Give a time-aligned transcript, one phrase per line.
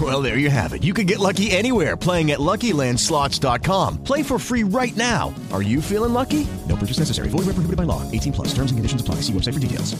[0.00, 0.82] Well, there you have it.
[0.82, 4.02] You can get lucky anywhere playing at LuckyLandSlots.com.
[4.02, 5.32] Play for free right now.
[5.52, 6.48] Are you feeling lucky?
[6.68, 7.28] No purchase necessary.
[7.28, 8.02] Void where prohibited by law.
[8.10, 8.48] 18 plus.
[8.48, 9.16] Terms and conditions apply.
[9.22, 9.94] See website for details.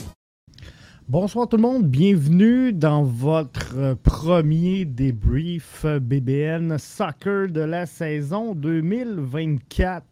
[1.07, 10.03] Bonsoir tout le monde, bienvenue dans votre premier débrief BBN Soccer de la saison 2024.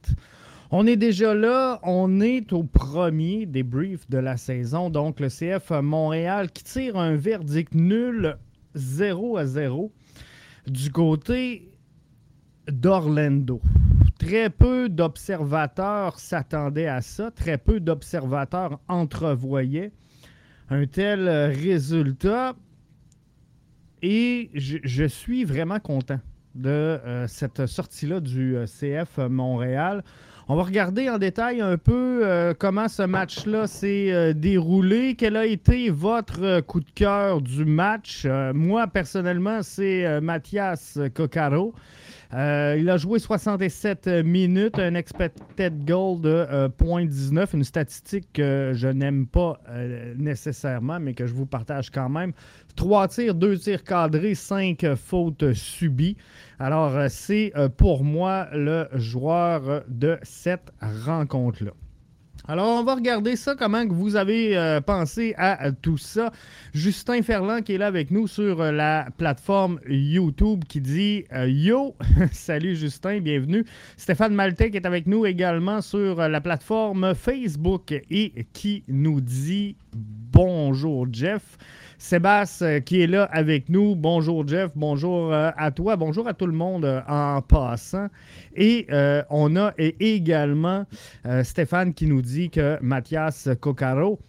[0.70, 5.72] On est déjà là, on est au premier débrief de la saison, donc le CF
[5.82, 8.38] Montréal qui tire un verdict nul
[8.76, 9.92] 0 à 0
[10.68, 11.72] du côté
[12.68, 13.62] d'Orlando.
[14.20, 19.92] Très peu d'observateurs s'attendaient à ça, très peu d'observateurs entrevoyaient
[20.70, 22.56] un tel résultat.
[24.02, 26.20] Et je, je suis vraiment content
[26.56, 30.04] de euh, cette sortie-là du euh, CF Montréal.
[30.50, 35.16] On va regarder en détail un peu euh, comment ce match-là s'est euh, déroulé.
[35.16, 38.28] Quel a été votre euh, coup de cœur du match?
[38.54, 41.74] Moi, personnellement, c'est Mathias Coccaro.
[42.34, 48.90] Il a joué 67 minutes, un expected goal de euh, 0.19, une statistique que je
[48.90, 49.62] n'aime pas
[50.18, 52.34] nécessairement, mais que je vous partage quand même.
[52.76, 56.18] Trois tirs, deux tirs cadrés, cinq fautes subies.
[56.60, 61.72] Alors, euh, c'est euh, pour moi le joueur de cette rencontre-là.
[62.46, 66.34] Alors, on va regarder ça, comment vous avez euh, pensé à, tout ça.
[66.74, 71.96] Justin Ferland qui est là avec nous sur la plateforme YouTube qui dit Yo,
[72.34, 73.64] salut Justin, bienvenue.
[73.96, 81.08] Stéphane Maltais est avec nous également sur la plateforme Facebook et qui nous dit Bonjour
[81.12, 81.58] Jeff.
[81.98, 83.96] Sébastien euh, qui est là avec nous.
[83.96, 88.08] Bonjour Jeff, bonjour euh, à toi, bonjour à tout le monde euh, en passant.
[88.56, 88.88] Et
[89.30, 90.86] on a également
[91.44, 94.20] Stéphane qui nous dit que Mathias Coccaro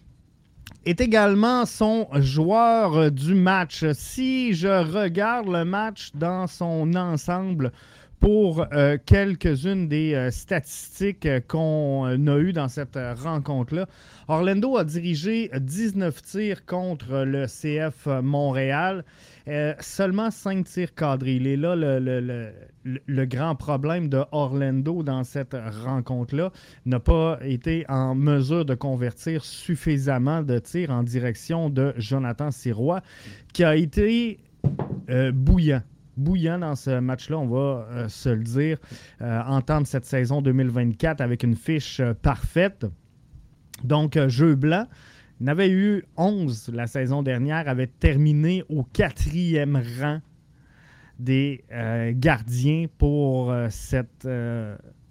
[0.85, 3.85] est également son joueur du match.
[3.93, 7.71] Si je regarde le match dans son ensemble
[8.19, 13.87] pour euh, quelques-unes des euh, statistiques euh, qu'on a eues dans cette rencontre-là,
[14.27, 19.03] Orlando a dirigé 19 tirs contre le CF Montréal.
[19.79, 21.35] Seulement 5 tirs cadrés.
[21.35, 25.55] Il est là le, le- le- le- grand problème de Orlando dans cette
[25.85, 26.51] rencontre-là.
[26.87, 33.01] N'a pas été en mesure de convertir suffisamment de tirs en direction de Jonathan Sirois,
[33.53, 34.39] qui a été
[35.31, 35.83] bouillant.
[36.17, 38.77] Bouillant dans ce match-là, on va euh, se le dire.
[39.21, 42.85] Euh, entendre cette saison 2024 avec une fiche euh, parfaite.
[43.83, 44.87] Donc, jeu blanc.
[45.41, 50.21] N'avait eu 11 la saison dernière, avait terminé au quatrième rang
[51.19, 51.65] des
[52.13, 54.25] gardiens pour cette,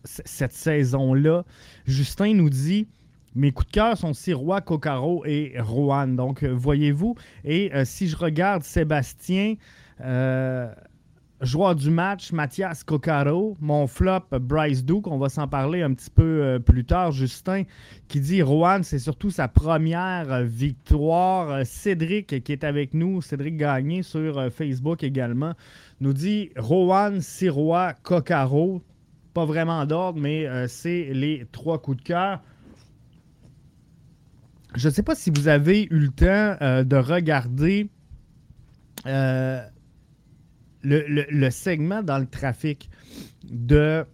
[0.04, 1.44] cette saison-là.
[1.84, 2.88] Justin nous dit
[3.34, 6.09] mes coups de cœur sont Sirois, Coccaro et Rohan.
[6.09, 7.16] Donc, voyez-vous.
[7.44, 9.56] Et si je regarde Sébastien,
[11.44, 16.10] joueur du match, Mathias Coccaro, mon flop, Bryce Duke, on va s'en parler un petit
[16.10, 17.12] peu euh, plus tard.
[17.12, 17.65] Justin
[18.09, 21.50] qui dit Rohan, c'est surtout sa première euh, victoire.
[21.50, 25.55] Euh, Cédric qui est avec nous, Cédric Gagné sur Facebook également,
[26.00, 28.82] nous dit Rohan, Sirois, Coccaro.
[29.32, 32.41] Pas vraiment d'ordre, mais c'est les trois coups de cœur.
[34.76, 37.88] Je ne sais pas si vous avez eu le temps de regarder
[40.84, 42.88] le, le- segment dans le trafic
[43.44, 44.04] de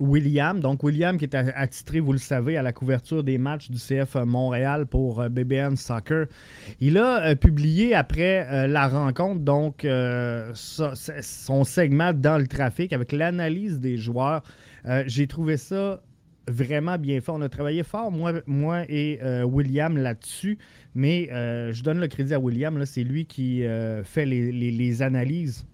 [0.00, 0.60] William.
[0.60, 4.16] Donc, William qui est attitré, vous le savez, à la couverture des matchs du CF
[4.16, 6.26] Montréal pour euh, BBN Soccer.
[6.80, 9.86] Il a euh, publié après euh, la rencontre, donc,
[10.54, 14.42] son segment dans le trafic avec l'analyse des joueurs.
[15.06, 16.02] J'ai trouvé ça
[16.48, 17.30] vraiment bien fait.
[17.32, 20.58] On a travaillé fort, moi, moi et euh, William, là-dessus.
[20.94, 22.84] Mais euh, je donne le crédit à William.
[22.84, 25.66] C'est lui qui euh, fait les, les- analyses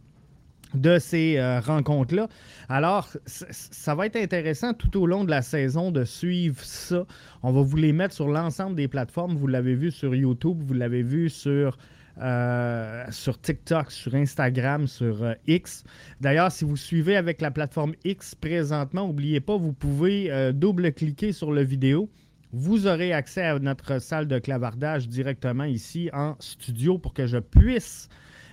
[0.74, 2.28] de ces rencontres-là.
[2.68, 7.06] Alors, ça va être intéressant tout au long de la saison de suivre ça.
[7.42, 9.34] On va vous les mettre sur l'ensemble des plateformes.
[9.34, 11.76] Vous l'avez vu sur YouTube, vous l'avez vu sur,
[12.20, 15.84] euh, sur TikTok, sur Instagram, sur euh, X.
[16.20, 21.52] D'ailleurs, si vous suivez avec la plateforme X présentement, n'oubliez pas, vous pouvez double-cliquer sur
[21.52, 22.08] la vidéo.
[22.52, 27.38] Vous aurez accès à notre salle de clavardage directement ici en studio pour que je
[27.38, 28.08] puisse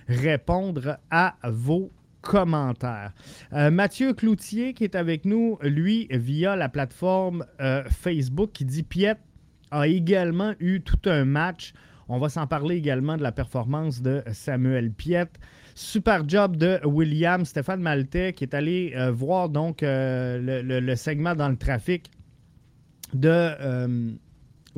[0.08, 1.90] répondre à vos
[2.20, 3.12] commentaires.
[3.52, 8.82] Euh, Mathieu Cloutier qui est avec nous, lui, via la plateforme euh, Facebook, qui dit
[8.82, 9.16] Piet
[9.70, 11.72] a également eu tout un match.
[12.08, 15.28] On va s'en parler également de la performance de Samuel Piet.
[15.74, 21.48] Super job de William Stéphane Maltais qui est allé euh, voir donc le, segment dans
[21.48, 22.10] le trafic
[23.14, 24.18] de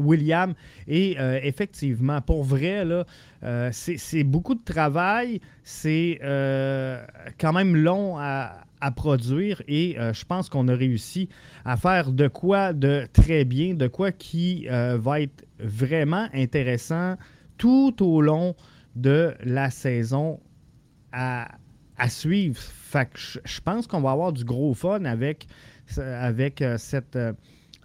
[0.01, 0.55] William.
[0.89, 3.05] Et effectivement, pour vrai, là,
[3.43, 7.03] euh, c'est beaucoup de travail, c'est euh,
[7.39, 8.65] quand même long à,
[8.97, 11.29] produire et euh, je pense qu'on a réussi
[11.67, 17.17] à faire de quoi de très bien, de quoi qui va être vraiment intéressant
[17.59, 18.55] tout au long
[18.97, 20.41] de la saison
[21.13, 21.49] à,
[22.09, 22.59] suivre.
[22.59, 25.47] Fait je, pense qu'on va avoir du gros fun avec,
[25.99, 27.19] avec cette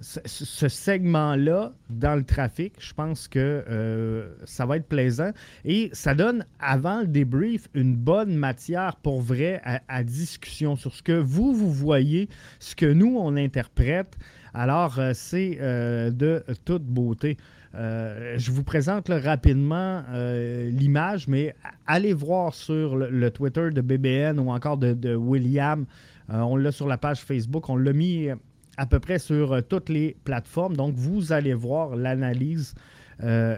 [0.02, 5.32] ce, segment-là dans le trafic, je pense que euh, ça va être plaisant.
[5.64, 11.02] Et ça donne, avant le débrief, une bonne matière pour vrai à, discussion sur ce
[11.02, 12.28] que vous, vous voyez,
[12.60, 14.18] ce que nous, on interprète.
[14.54, 17.38] Alors, euh, c'est euh, de toute beauté.
[17.74, 21.56] je vous présente rapidement l'image, mais
[21.88, 25.86] allez voir sur le, Twitter de BBN ou encore de, de William.
[26.30, 27.70] on l'a sur la page Facebook.
[27.70, 28.30] On l'a mis
[28.78, 30.76] à peu près sur euh, toutes les plateformes.
[30.76, 32.76] Donc, vous allez voir l'analyse
[33.24, 33.58] euh,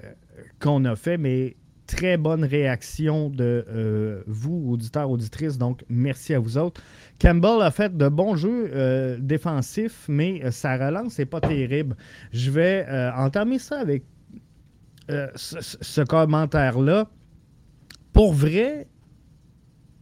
[0.60, 1.56] qu'on a fait, mais
[1.86, 5.58] très bonne réaction de euh, vous, auditeurs, auditrices.
[5.58, 6.82] Donc, merci à vous autres.
[7.20, 11.96] Campbell a fait de bons jeux défensifs, mais sa relance n'est pas terrible.
[12.32, 12.86] Je vais
[13.16, 14.04] entamer ça avec
[15.10, 17.10] ce, ce commentaire-là.
[18.14, 18.88] Pour vrai,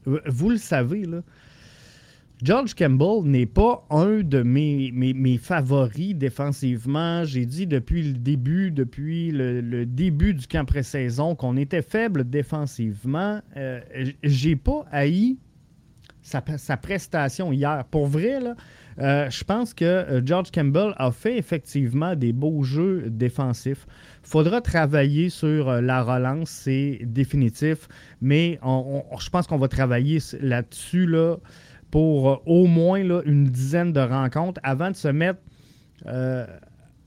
[0.05, 1.21] vous le savez, là,
[2.45, 7.23] George Campbell n'est pas un de mes, mes, favoris défensivement.
[7.23, 13.41] J'ai dit depuis le début, depuis le, début du camp pré-saison, qu'on était faible défensivement.
[13.57, 13.81] Euh,
[14.21, 15.37] J'ai pas haï
[16.21, 17.83] sa, prestation hier.
[17.89, 18.55] Pour vrai, là,
[18.99, 23.85] euh, je pense que euh, George Campbell a fait effectivement des beaux jeux défensifs.
[24.23, 27.87] Faudra travailler sur euh, la relance, c'est définitif,
[28.21, 31.05] mais je pense qu'on va travailler là-dessus.
[31.05, 31.37] Là,
[31.95, 35.39] pour euh, au moins une dizaine de rencontres avant de se mettre
[36.07, 36.45] euh,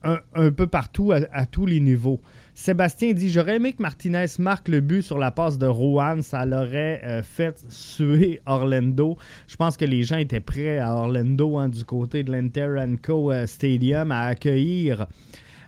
[0.01, 2.19] un, peu partout à, tous les niveaux.
[2.55, 6.23] Sébastien dit J'aurais aimé que Martinez marque le but sur la passe de Rouen.
[6.23, 9.15] Ça l'aurait euh, fait suer Orlando.
[9.47, 13.31] Je pense que les gens étaient prêts à Orlando, hein, du côté de l'Inter Co
[13.45, 15.05] Stadium, à accueillir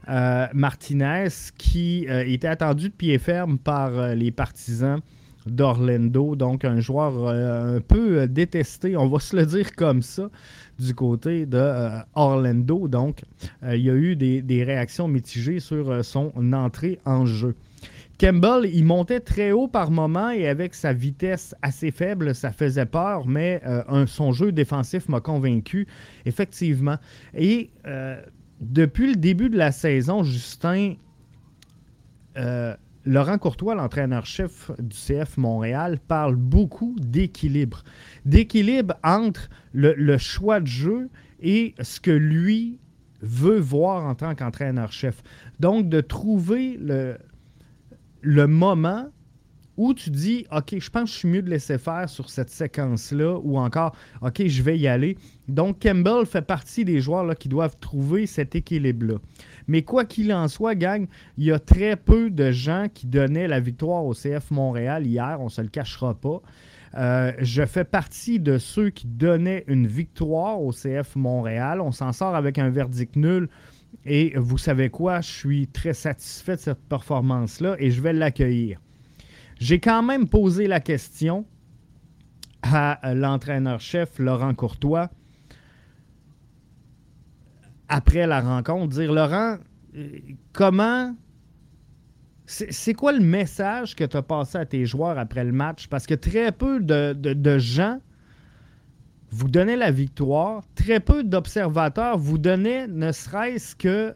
[0.08, 1.28] Martinez,
[1.60, 5.00] qui était attendu de pied ferme par les partisans
[5.46, 6.36] d'Orlando.
[6.36, 10.30] Donc, un joueur euh, un peu euh, détesté, on va se le dire comme ça,
[10.80, 12.88] du côté de euh.
[12.88, 13.22] Donc,
[13.64, 17.56] il y a eu des, réactions mitigées sur son entrée en jeu.
[18.20, 22.86] Campbell, il montait très haut par moment et avec sa vitesse assez faible, ça faisait
[22.86, 23.62] peur, mais
[24.06, 25.88] son jeu défensif m'a convaincu,
[26.26, 26.98] effectivement.
[27.36, 27.72] Et
[28.60, 30.96] depuis le début de la saison, Justin,
[33.06, 37.84] Laurent Courtois, l'entraîneur-chef du CF Montréal, parle beaucoup d'équilibre.
[38.26, 41.10] D'équilibre entre le, choix de jeu
[41.42, 42.80] et ce que lui
[43.22, 45.24] veut voir en tant qu'entraîneur-chef.
[45.60, 47.18] Donc, de trouver le,
[48.22, 49.08] le moment
[49.78, 52.52] où tu dis, OK, je pense que je suis mieux de laisser faire sur cette
[52.52, 55.18] séquence-là, ou encore, OK, je vais y aller.
[55.48, 59.16] Donc, Campbell fait partie des joueurs là, qui doivent trouver cet équilibre-là.
[59.68, 63.48] Mais quoi qu'il en soit, gang, il y a très peu de gens qui donnaient
[63.48, 66.42] la victoire au CF Montréal hier, on ne se le cachera pas.
[66.96, 71.80] Euh, je fais partie de ceux qui donnaient une victoire au CF Montréal.
[71.80, 73.50] On s'en sort avec un verdict nul.
[74.06, 75.22] Et vous savez quoi?
[75.22, 78.80] Je suis très satisfait de cette performance-là et je vais l'accueillir.
[79.60, 81.46] J'ai quand même posé la question
[82.64, 85.10] à l'entraîneur-chef Laurent Courtois
[87.92, 89.58] après la rencontre, dire Laurent,
[89.96, 90.08] euh,
[90.54, 91.14] comment.
[92.46, 95.88] C'est quoi le message que tu as passé à tes joueurs après le match?
[95.88, 98.00] Parce que très peu de, gens
[99.30, 104.14] vous donnaient la victoire, très peu d'observateurs vous donnaient ne serait-ce que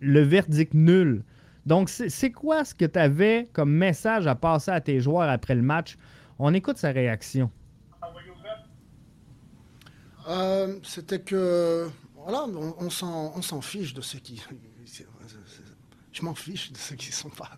[0.00, 1.22] le verdict nul.
[1.66, 5.54] Donc, c'est quoi ce que tu avais comme message à passer à tes joueurs après
[5.54, 5.96] le match?
[6.40, 7.50] On écoute sa réaction.
[10.28, 11.88] Euh, c'était que,
[12.22, 12.46] voilà,
[12.78, 14.42] on, s'en fiche de ceux qui.
[16.12, 17.50] Je m'en fiche de ceux qui sont pas,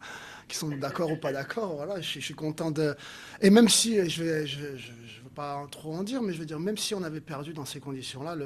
[0.46, 1.76] qui sont d'accord ou pas d'accord.
[1.76, 2.94] Voilà, je, suis content de.
[3.40, 6.76] Et même si je vais, veux pas trop en dire, mais je veux dire, même
[6.76, 8.36] si on avait perdu dans ces conditions-là,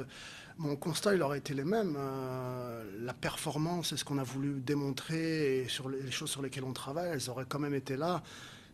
[0.57, 1.95] mon constat il aurait été les mêmes.
[1.97, 6.63] Euh, la performance et ce qu'on a voulu démontrer et sur les choses sur lesquelles
[6.63, 8.23] on travaille, elles auraient quand même été là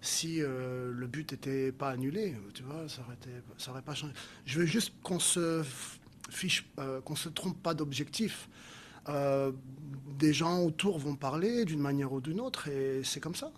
[0.01, 3.95] si euh, le but n'était pas annulé, tu vois, ça aurait, été, ça aurait pas
[3.95, 4.11] changé.
[4.45, 5.63] Je veux juste qu'on se
[6.33, 8.49] fiche, euh, qu'on se trompe pas d'objectif.
[9.09, 9.51] Euh,
[10.17, 13.51] des gens autour vont parler d'une manière ou d'une autre et c'est comme ça.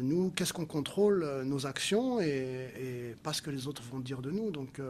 [0.00, 4.30] nous, qu'est-ce qu'on contrôle Nos actions et, pas ce que les autres vont dire de
[4.30, 4.50] nous.
[4.50, 4.80] Donc,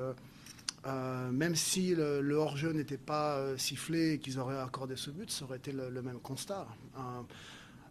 [0.84, 5.58] même si le, hors-jeu n'était pas sifflé et qu'ils auraient accordé ce but, ça aurait
[5.58, 6.66] été le, le même constat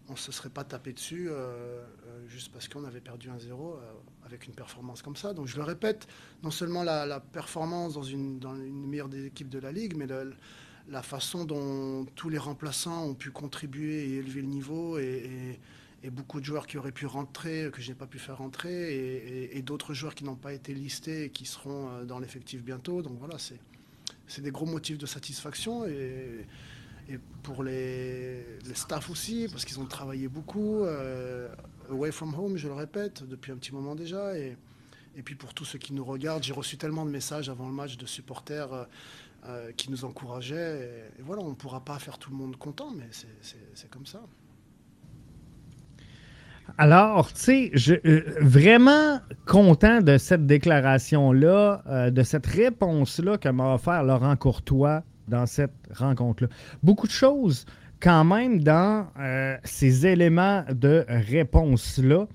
[0.10, 3.38] on ne se serait pas tapé dessus euh, euh, juste parce qu'on avait perdu un
[3.38, 3.94] 0 euh,
[4.28, 5.34] avec une performance comme ça.
[5.34, 6.08] Donc je le répète,
[6.44, 8.40] non seulement la, performance dans une,
[8.88, 10.08] meilleure des équipes de la Ligue, mais
[10.88, 15.60] la façon dont tous les remplaçants ont pu contribuer et élever le niveau et,
[16.12, 19.62] beaucoup de joueurs qui auraient pu rentrer, que je n'ai pas pu faire rentrer, et,
[19.62, 23.02] d'autres joueurs qui n'ont pas été listés et qui seront dans l'effectif bientôt.
[23.02, 23.36] Donc voilà,
[24.28, 25.86] c'est des gros motifs de satisfaction.
[25.86, 26.46] Et,
[27.10, 31.48] et pour les, les staffs aussi, parce qu'ils ont travaillé beaucoup, euh,
[31.90, 34.38] away from home, je le répète, depuis un petit moment déjà.
[34.38, 34.58] Et,
[35.16, 37.74] et puis pour tous ceux qui nous regardent, j'ai reçu tellement de messages avant le
[37.74, 38.84] match de supporters euh,
[39.48, 41.08] euh, qui nous encourageaient.
[41.18, 44.22] Et, voilà, on ne pourra pas faire tout le monde content, mais c'est comme ça.
[46.78, 47.94] Alors, tu sais, je
[48.42, 55.72] vraiment content de cette déclaration-là, de cette réponse-là que m'a offert Laurent Courtois dans cette
[55.96, 56.50] rencontre-là.
[56.84, 57.66] Beaucoup de choses
[58.00, 62.28] quand même dans euh, ces éléments de réponse-là.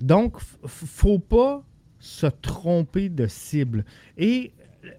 [0.00, 1.62] Donc, faut pas
[1.98, 3.84] se tromper de cible.
[4.16, 4.52] Et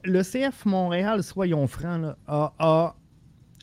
[0.03, 2.95] le CF Montréal, soyons francs, a,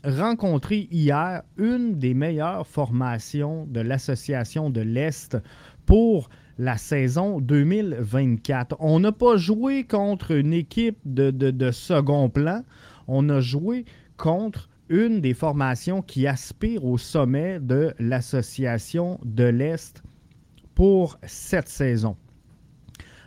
[0.03, 5.37] rencontré hier une des meilleures formations de l'Association de l'Est
[5.85, 8.77] pour la saison 2024.
[8.79, 12.61] On n'a pas joué contre une équipe de second plan
[13.07, 13.85] on a joué
[14.17, 20.03] contre une des formations qui aspire au sommet de l'Association de l'Est
[20.73, 22.17] pour cette saison.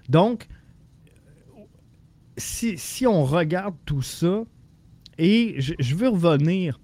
[0.09, 0.47] Donc,
[2.37, 4.45] si, on regarde tout ça,
[5.19, 6.79] et je, veux revenir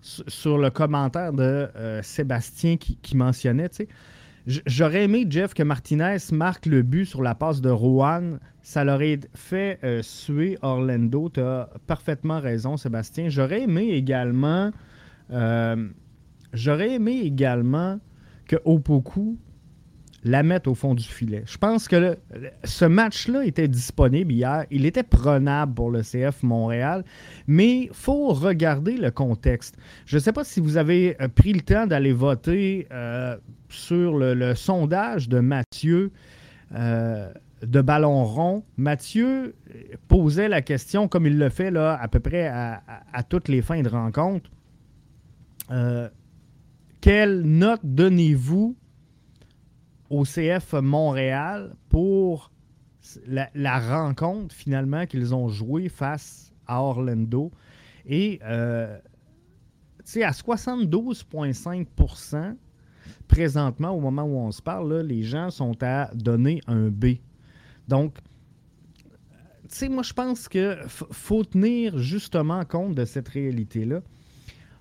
[0.00, 3.88] sur le commentaire de euh, Sébastien qui, qui mentionnait, tu sais,
[4.46, 8.38] J'aurais aimé, Jeff, que Martinez marque le but sur la passe de Rouen.
[8.62, 11.28] Ça l'aurait fait euh, suer Orlando.
[11.30, 13.28] Tu as parfaitement raison, Sébastien.
[13.28, 14.70] J'aurais aimé également.
[15.32, 15.88] Euh,
[16.52, 17.98] j'aurais aimé également
[18.46, 19.36] que Opoku
[20.26, 21.44] la mette au fond du filet.
[21.46, 22.18] Je pense que
[22.64, 24.66] ce match-là était disponible hier.
[24.72, 27.04] Il était prenable pour le CF Montréal,
[27.46, 29.76] mais il faut regarder le contexte.
[30.04, 33.36] Je ne sais pas si vous avez euh, pris le temps d'aller voter euh,
[33.68, 36.10] sur le, sondage de Mathieu
[36.74, 38.64] euh, de Ballon rond.
[38.76, 39.54] Mathieu
[40.08, 43.82] posait la question, comme il le fait là, à peu près à toutes les fins
[43.82, 44.50] de rencontre.
[47.00, 48.76] quelle note donnez-vous
[50.10, 52.50] au CF Montréal pour
[53.26, 57.50] la, rencontre finalement qu'ils ont joué face à Orlando.
[58.06, 58.98] Et euh,
[60.16, 62.56] à 72,5%
[63.28, 67.16] présentement, au moment où on se parle, les gens sont à donner un B.
[67.88, 68.16] Donc,
[69.68, 74.00] tu sais, moi, je pense qu'il faut tenir justement compte de cette réalité-là.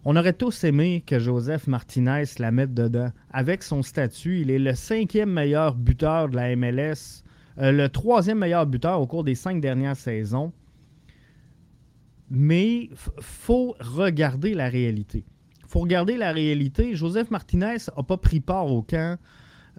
[0.07, 3.09] On aurait tous aimé que Joseph Martinez la mette dedans.
[3.31, 7.23] Avec son statut, il est le cinquième meilleur buteur de la MLS,
[7.57, 10.53] euh, le troisième meilleur buteur au cours des cinq dernières saisons.
[12.29, 15.25] Mais il faut regarder la réalité.
[15.63, 16.95] Il faut regarder la réalité.
[16.95, 19.17] Joseph Martinez n'a pas pris part au camp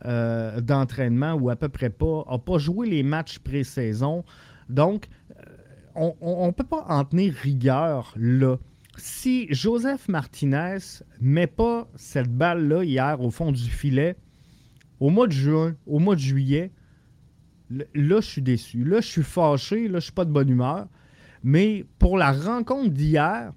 [0.06, 4.24] euh, d'entraînement ou à peu près pas, n'a pas joué les matchs pré-saison.
[4.68, 5.06] Donc,
[5.38, 8.56] euh, on ne peut pas en tenir rigueur là
[8.96, 10.78] si Joseph Martinez
[11.20, 14.16] met pas cette balle-là hier au fond du filet,
[15.00, 16.70] au mois de juin, au mois de juillet,
[17.70, 17.84] là,
[18.20, 18.84] je suis déçu.
[18.84, 19.88] Là, je suis fâché.
[19.88, 20.86] Là, je suis pas de bonne humeur.
[21.42, 23.52] Mais pour la rencontre d'hier,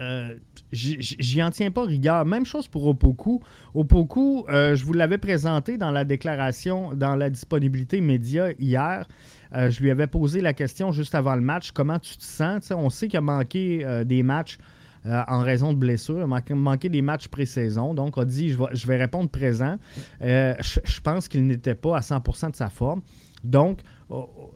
[0.00, 0.36] euh,
[0.72, 2.24] j'y en tiens pas rigueur.
[2.24, 3.42] Même chose pour Opoku.
[3.74, 9.06] Opoku, euh, je vous l'avais présenté dans la déclaration, dans la disponibilité média hier.
[9.54, 12.70] Euh, je lui avais posé la question juste avant le match comment tu te sens?
[12.70, 14.58] On sait qu'il a manqué euh, des matchs
[15.06, 17.94] euh, en raison de blessures, il a manqué des matchs pré-saison.
[17.94, 19.78] Donc, a dit je vais, répondre présent.
[20.20, 23.02] Je, pense qu'il n'était pas à 100% de sa forme.
[23.44, 24.54] Donc, oh, oh,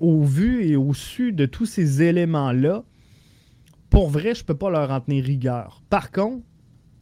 [0.00, 2.82] au vu et au su de tous ces éléments-là,
[3.90, 5.82] pour vrai, je ne peux pas leur en tenir rigueur.
[5.90, 6.42] Par contre,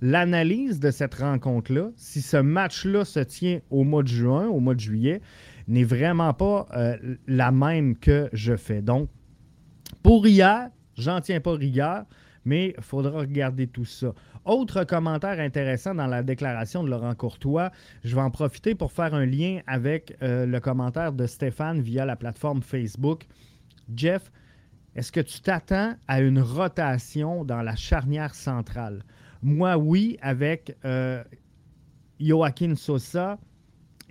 [0.02, 4.74] l'analyse de cette rencontre-là, si ce match-là se tient au mois de juin, au mois
[4.74, 5.22] de juillet,
[5.68, 8.82] n'est vraiment pas euh, la même que je fais.
[8.82, 9.08] Donc,
[10.02, 12.04] pour hier, j'en tiens pas rigueur,
[12.44, 14.12] mais il faudra regarder tout ça.
[14.44, 17.70] Autre commentaire intéressant dans la déclaration de Laurent Courtois,
[18.02, 22.04] je vais en profiter pour faire un lien avec euh, le commentaire de Stéphane via
[22.04, 23.26] la plateforme Facebook.
[23.94, 24.32] Jeff,
[24.96, 29.04] est-ce que tu t'attends à une rotation dans la charnière centrale?
[29.42, 31.22] Moi, oui, avec euh,
[32.20, 33.38] Joaquin Sosa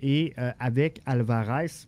[0.02, 1.86] et euh, avec Alvarez.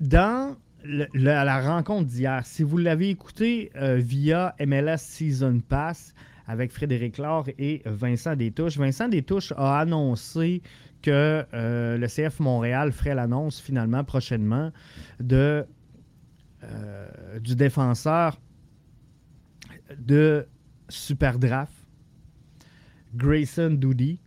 [0.00, 6.14] Dans la rencontre d'hier, si vous l'avez écouté euh, via MLS Season Pass
[6.46, 10.62] avec Frédéric Laure et Vincent Détouche, Vincent Détouche a annoncé
[11.02, 14.70] que euh, le CF Montréal ferait l'annonce finalement prochainement
[15.18, 15.66] de,
[17.40, 18.38] du défenseur
[19.98, 20.46] de
[20.88, 21.72] Super Draft,
[23.14, 24.18] Grayson Doody,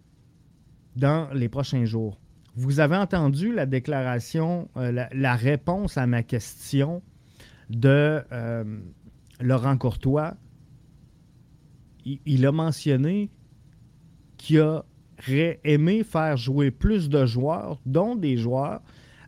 [1.00, 2.20] dans les prochains jours.
[2.56, 7.02] Vous avez entendu la déclaration, euh, la, réponse à ma question
[7.70, 8.80] de euh,
[9.40, 10.36] Laurent Courtois.
[12.06, 13.30] Il, a mentionné
[14.38, 18.82] qu'il aurait aimé faire jouer plus de joueurs, dont des joueurs,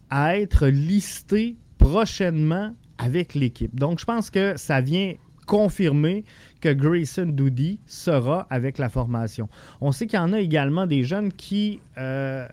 [0.09, 3.75] à être listés prochainement avec l'équipe.
[3.75, 5.13] Donc, je pense que ça vient
[5.45, 6.25] confirmer
[6.61, 9.49] que Grayson Doody sera avec la formation.
[9.81, 12.47] On sait qu'il y en a également des jeunes qui euh,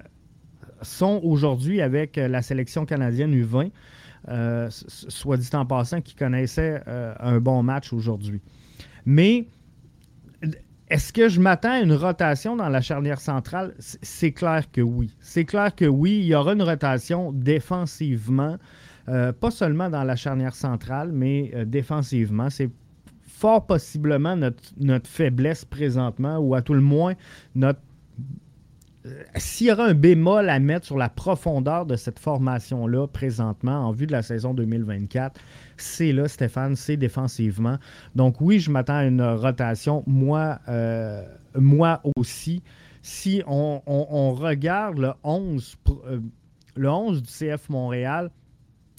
[0.83, 3.71] sont aujourd'hui avec euh, la sélection canadienne U20,
[4.29, 6.83] euh, soit dit en passant, qui connaissaient
[7.21, 8.41] un bon match aujourd'hui.
[9.07, 9.47] Mais
[10.89, 13.75] est-ce que je m'attends à une rotation dans la charnière centrale?
[13.79, 15.15] C'est clair que oui.
[15.21, 18.57] C'est clair que oui, il y aura une rotation défensivement,
[19.07, 22.49] pas seulement dans la charnière centrale, mais défensivement.
[23.39, 27.15] Fort possiblement notre, notre, faiblesse présentement, ou à tout le moins
[27.55, 27.81] notre
[29.07, 33.87] euh, s'il y aura un bémol à mettre sur la profondeur de cette formation-là présentement
[33.87, 35.41] en vue de la saison 2024,
[35.77, 37.79] c'est là, Stéphane, c'est défensivement.
[38.17, 41.23] Donc oui, je m'attends à une rotation, moi, euh,
[41.55, 42.63] moi aussi.
[43.03, 43.81] Si on,
[44.35, 46.21] regarde le 11, euh,
[46.75, 48.31] le 11 du CF Montréal,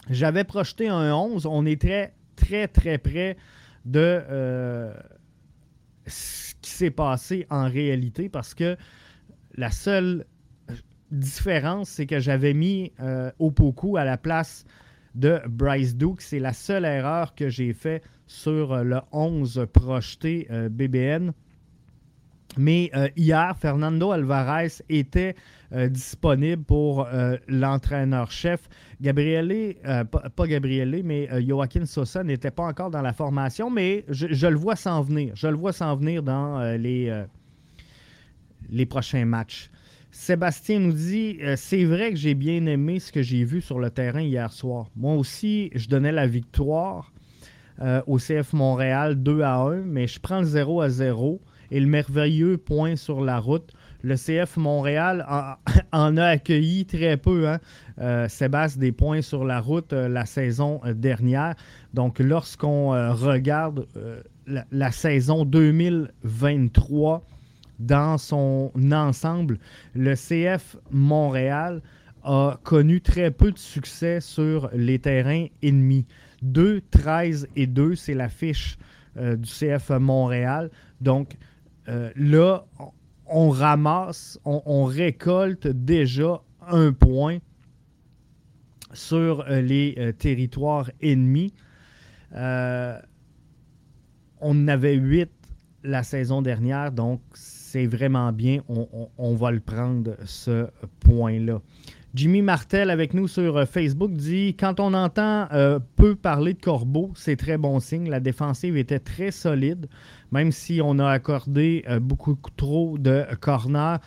[0.10, 3.36] j'avais projeté un 11, on était très, très près
[3.86, 4.92] de
[6.08, 8.78] ce qui s'est passé en réalité parce que
[9.56, 10.26] la seule
[11.12, 14.66] différence, c'est que j'avais mis euh, Opoku à la place
[15.16, 16.22] de Bryce Duke.
[16.22, 21.34] C'est la seule erreur que j'ai faite sur euh, le 11 projeté euh, BBN.
[22.58, 25.36] Mais hier, Fernando Alvarez était
[25.72, 27.08] disponible pour
[27.48, 28.68] l'entraîneur-chef.
[29.02, 29.76] Gabriele,
[30.36, 34.76] pas, Gabriele, mais Joaquin Sosa n'était pas encore dans la formation, mais je, le vois
[34.76, 35.34] s'en venir.
[35.36, 37.26] Je le vois s'en venir dans les
[38.88, 39.70] prochains matchs.
[40.12, 43.80] Sébastien nous dit euh, C'est vrai que j'ai bien aimé ce que j'ai vu sur
[43.80, 44.88] le terrain hier soir.
[44.96, 47.12] Moi aussi, je donnais la victoire
[47.82, 51.40] euh, au CF Montréal 2 à 1, mais je prends le 0 à 0
[51.72, 53.72] et le merveilleux point sur la route.
[54.02, 55.26] Le CF Montréal
[55.92, 57.60] en, a accueilli très peu, hein,
[58.00, 61.56] euh, Sébastien, des points sur la route la saison dernière.
[61.94, 63.88] Donc, lorsqu'on regarde
[64.48, 67.24] la, la, saison 2023,
[67.80, 69.58] dans son ensemble,
[69.96, 71.82] le CF Montréal
[72.24, 76.06] a connu très peu de succès sur les terrains ennemis.
[76.42, 78.78] 2, 13 et 2, c'est la fiche
[79.18, 80.70] euh, du CF Montréal.
[81.02, 81.36] Donc
[81.88, 82.66] euh, là,
[83.30, 87.38] on ramasse, on, récolte déjà un point
[88.94, 91.54] sur euh, les territoires ennemis.
[92.34, 93.00] on
[94.42, 95.30] en avait 8
[95.84, 98.62] la saison dernière, donc c'est vraiment bien.
[98.68, 100.68] On, va le prendre, ce
[101.02, 101.62] point-là.
[102.16, 106.60] Jimmy Martel avec nous sur euh, Facebook dit Quand on entend euh, peu parler de
[106.60, 108.10] Corbeau, c'est très bon signe.
[108.10, 109.88] La défensive était très solide,
[110.32, 113.98] même si on a accordé euh, beaucoup trop de corners.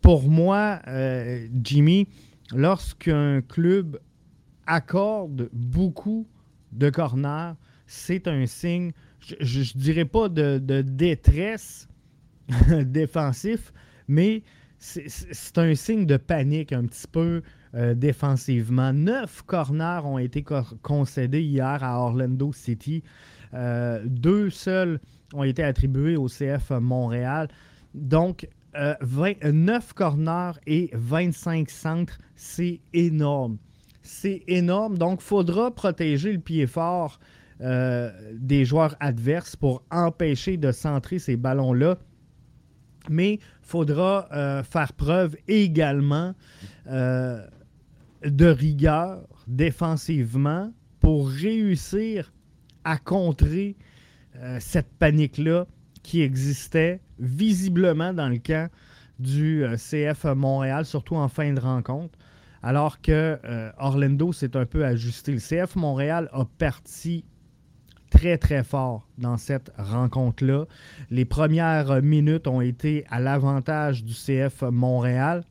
[0.00, 0.78] Pour moi,
[1.64, 2.06] Jimmy,
[2.54, 3.98] lorsqu'un club
[4.64, 6.28] accorde beaucoup
[6.70, 7.54] de corners,
[7.88, 11.88] c'est un signe, je ne dirais pas de, de détresse,
[12.68, 13.72] défensif,
[14.06, 14.44] mais
[14.78, 17.42] c'est un signe de panique un petit peu
[17.74, 18.92] euh, défensivement.
[18.92, 20.44] Neuf corners ont été
[20.82, 23.02] concédés hier à Orlando City.
[23.54, 25.00] Euh, deux seuls
[25.34, 27.48] ont été attribués au CF Montréal.
[27.94, 28.94] Donc, euh,
[29.42, 33.58] 9 corners et 25 centres, c'est énorme.
[34.02, 34.96] c'est énorme.
[34.96, 37.18] Donc, il faudra protéger le pied fort
[37.60, 41.98] euh, des joueurs adverses pour empêcher de centrer ces ballons-là.
[43.10, 46.34] Mais il faudra euh, faire preuve également
[46.88, 47.44] euh,
[48.24, 52.32] de rigueur défensivement pour réussir
[52.84, 53.76] à contrer
[54.60, 55.66] cette panique-là
[56.04, 58.70] qui existait visiblement dans le camp
[59.18, 62.16] du CF Montréal, surtout en fin de rencontre
[62.62, 63.38] alors que
[63.78, 65.32] Orlando s'est un peu ajusté.
[65.32, 67.24] Le CF Montréal a parti
[68.18, 70.64] très, très fort dans cette rencontre-là.
[71.10, 75.44] Les premières minutes ont été à l'avantage du CF Montréal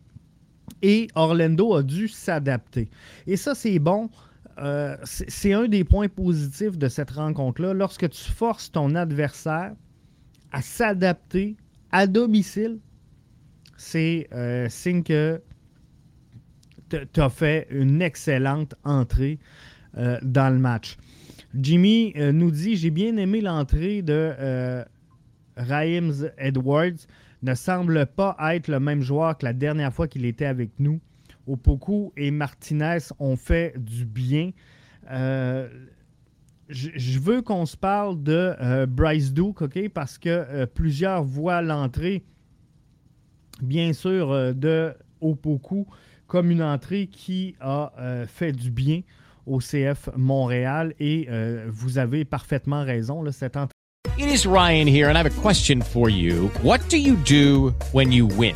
[0.82, 2.90] et Orlando a dû s'adapter.
[3.26, 4.10] Et ça, c'est bon.
[4.58, 7.74] Euh, c'est un des points positifs de cette rencontre-là.
[7.74, 9.72] Lorsque tu forces ton adversaire
[10.52, 11.56] à s'adapter
[11.94, 12.80] à domicile,
[13.78, 15.42] c'est euh, signe que
[16.90, 19.40] tu as fait une excellente entrée
[19.98, 20.98] euh, dans le match.
[21.60, 24.84] Jimmy euh, nous dit J'ai bien aimé l'entrée de euh,
[26.38, 27.08] Edwards.
[27.44, 31.00] Ne semble pas être le même joueur que la dernière fois qu'il était avec nous.
[31.48, 34.52] Opoku et Martinez ont fait du bien.
[35.10, 35.70] Euh,
[36.70, 39.90] je veux qu'on se parle de Bryce Duke?
[39.94, 42.26] Parce que plusieurs voient l'entrée,
[43.62, 45.88] bien sûr, de Opoku
[46.26, 47.94] comme une entrée qui a
[48.28, 49.04] fait du bien
[49.48, 53.22] au CF Montréal et euh, vous avez parfaitement raison.
[53.22, 53.58] Là, cette
[54.18, 56.50] It is Ryan here and I have a question for you.
[56.64, 58.56] What do you do when you win?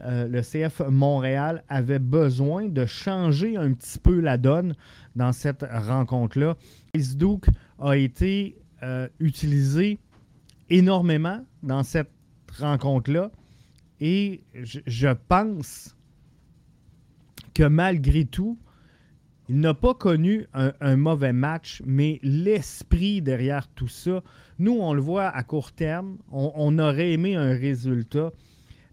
[0.00, 4.74] Euh, le CF Montréal avait besoin de changer un petit peu la donne
[5.14, 6.56] dans cette rencontre-là.
[6.94, 7.46] Duke
[7.78, 9.98] a été euh, utilisé
[10.70, 12.10] énormément dans cette
[12.58, 13.30] rencontre-là
[14.00, 15.94] et je, je pense
[17.54, 18.58] que malgré tout,
[19.48, 24.22] il n'a pas connu un, mauvais match, mais l'esprit derrière tout ça,
[24.58, 28.32] nous, on le voit à court terme, on, aurait aimé un résultat,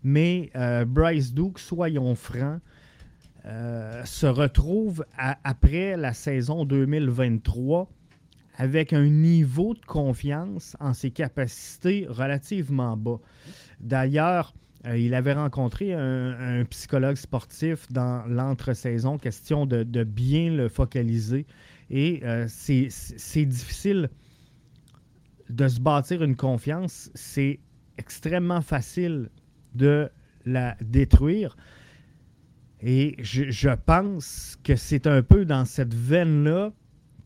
[0.03, 2.59] mais euh, Bryce Duke, soyons francs,
[3.45, 5.05] euh, se retrouve
[5.43, 7.89] après la saison 2023
[8.55, 13.19] avec un niveau de confiance en ses capacités relativement bas.
[13.79, 14.53] D'ailleurs,
[14.85, 21.45] euh, il avait rencontré un, psychologue sportif dans l'entre-saison, question de, bien le focaliser.
[21.89, 24.09] Et c'est difficile
[25.49, 27.11] de se bâtir une confiance.
[27.13, 27.59] C'est
[27.97, 29.29] extrêmement facile
[29.75, 30.09] de
[30.45, 31.55] la détruire.
[32.81, 36.73] Et je, pense que c'est un peu dans cette veine-là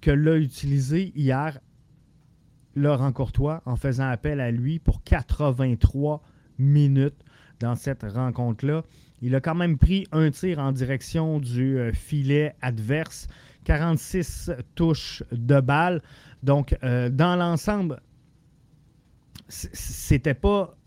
[0.01, 1.59] que l'a utilisé hier
[2.75, 6.21] Laurent Courtois en faisant appel à lui pour 83
[6.59, 7.23] minutes
[7.59, 8.83] dans cette rencontre-là.
[9.23, 13.27] Il a quand même pris un tir en direction du euh, filet adverse,
[13.63, 16.03] 46 touches de balle.
[16.43, 17.99] Donc, euh, dans l'ensemble,
[19.49, 20.77] c'était pas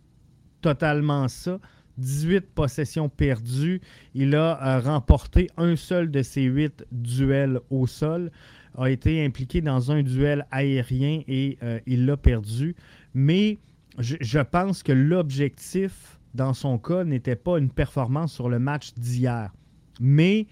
[0.61, 1.59] totalement ça.
[1.99, 3.81] 18 possessions perdues.
[4.15, 8.31] Il a euh, remporté un seul de ses huit duels au sol,
[8.79, 12.75] a été impliqué dans un duel aérien et il l'a perdu.
[13.13, 13.59] Mais
[13.99, 19.53] je pense que l'objectif dans son cas, n'était pas une performance sur le match d'hier,
[20.01, 20.47] mais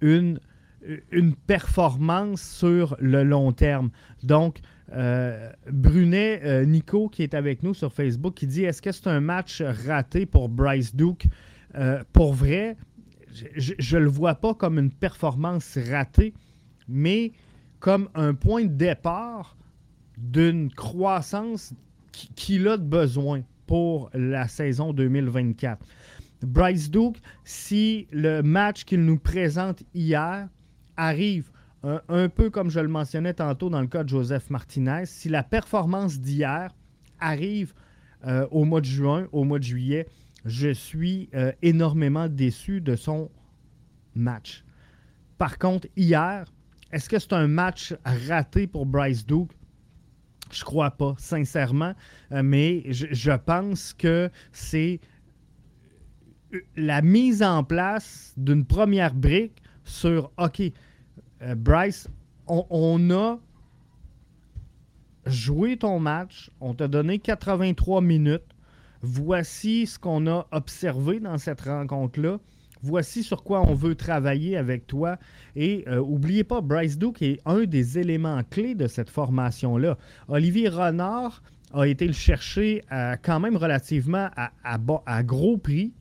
[0.00, 0.40] une,
[1.10, 3.90] une performance sur le long terme.
[4.22, 4.58] Donc,
[4.92, 9.06] euh, Brunet euh, Nico, qui est avec nous sur Facebook, qui dit Est-ce que c'est
[9.06, 11.26] un match raté pour Bryce Duke?
[11.74, 12.76] Euh, Pour vrai,
[13.56, 16.34] je ne le vois pas comme une performance ratée,
[16.88, 17.32] mais
[17.80, 19.56] comme un point de départ
[20.16, 21.74] d'une croissance
[22.34, 25.84] qu'il a de besoin pour la saison 2024.
[26.42, 30.48] Bryce Duke, si le match qu'il nous présente hier
[30.96, 31.50] arrive
[31.84, 35.42] un, peu comme je le mentionnais tantôt dans le cas de Joseph Martinez, si la
[35.42, 36.74] performance d'hier
[37.20, 37.72] arrive
[38.26, 40.08] euh, au mois de juin, au mois de juillet,
[40.44, 43.30] je suis euh, énormément déçu de son
[44.14, 44.64] match.
[45.36, 46.46] Par contre, hier,
[46.90, 49.52] est-ce que c'est un match raté pour Bryce Duke?
[50.50, 51.94] Je crois pas, sincèrement,
[52.32, 55.00] euh, mais je, pense que c'est
[56.76, 60.62] la mise en place d'une première brique sur OK,
[61.56, 62.08] Bryce,
[62.46, 63.38] on, a
[65.26, 68.42] joué ton match, on t'a donné 83 minutes.
[69.02, 72.38] Voici ce qu'on a observé dans cette rencontre-là.
[72.82, 75.18] Voici sur quoi on veut travailler avec toi.
[75.56, 79.98] Et euh, pas, Bryce Duke est un des éléments clés de cette formation-là.
[80.28, 81.42] Olivier Renard
[81.74, 82.82] a été le chercher
[83.22, 85.92] quand même relativement à, gros prix.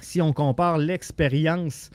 [0.00, 1.90] Si on compare l'expérience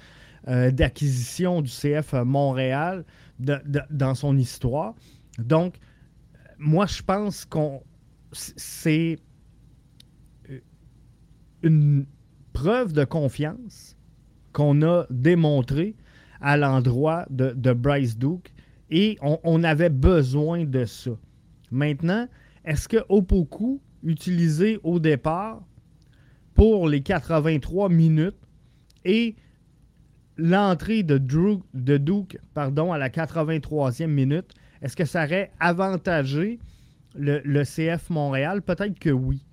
[0.48, 3.06] euh, d'acquisition du CF Montréal
[3.40, 4.96] dans son histoire.
[5.38, 5.76] Donc,
[6.58, 7.82] moi, je pense qu'on
[8.32, 9.18] c'est
[11.64, 12.06] une
[12.54, 13.98] preuve de confiance
[14.54, 15.96] qu'on a démontré
[16.42, 18.54] à l'endroit de, Bryce Duke
[18.90, 21.12] et on, avait besoin de ça.
[21.72, 22.28] Maintenant,
[22.64, 25.64] est-ce que Opoku, utilisé au départ
[26.54, 28.38] pour les 83 minutes
[29.04, 29.36] et
[30.38, 36.60] l'entrée de, de Duke pardon, à la 83e minute, est-ce que ça aurait avantagé
[37.16, 38.62] le, le CF Montréal?
[38.62, 39.44] Peut-être que oui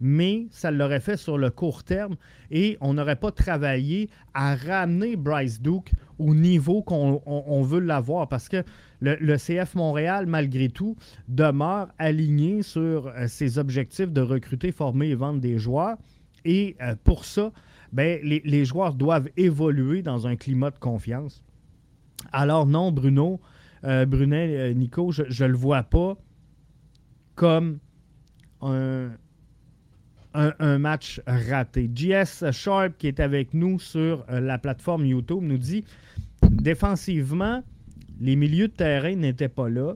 [0.00, 2.16] mais ça l'aurait fait sur le court terme
[2.50, 8.48] et on n'aurait pas travaillé à ramener Bryce Duke au niveau qu'on veut l'avoir parce
[8.50, 8.62] que
[9.00, 10.96] le, CF Montréal, malgré tout,
[11.28, 15.96] demeure aligné sur euh, ses objectifs de recruter, former et vendre des joueurs.
[16.46, 17.52] Et euh, pour ça,
[17.94, 21.42] ben, les, joueurs doivent évoluer dans un climat de confiance.
[22.32, 23.40] Alors non, Bruno,
[23.84, 26.16] euh, Brunet, Nico, je ne le vois pas
[27.36, 27.78] comme
[28.60, 29.10] un,
[30.34, 31.90] un, match raté.
[31.94, 35.84] JS Sharp, qui est avec nous sur euh, la plateforme YouTube, nous dit
[36.42, 37.62] défensivement,
[38.20, 39.94] les milieux de terrain n'étaient pas là.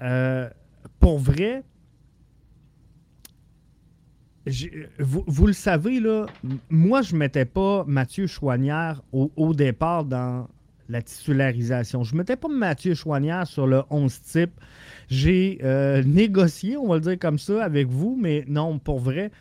[0.00, 0.48] Euh,
[1.00, 1.64] pour vrai,
[4.98, 6.26] vous, le savez, là,
[6.70, 10.48] moi, je ne mettais pas Mathieu Chouanière au, départ dans
[10.88, 12.04] la titularisation.
[12.04, 14.52] Je ne mettais pas Mathieu Chouanière sur le 11 type.
[15.08, 19.32] J'ai euh, négocié, on va le dire comme ça, avec vous, mais non, pour vrai,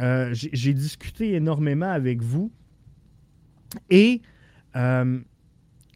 [0.00, 2.52] euh, j'ai discuté énormément avec vous
[3.88, 4.20] et
[4.76, 5.20] euh,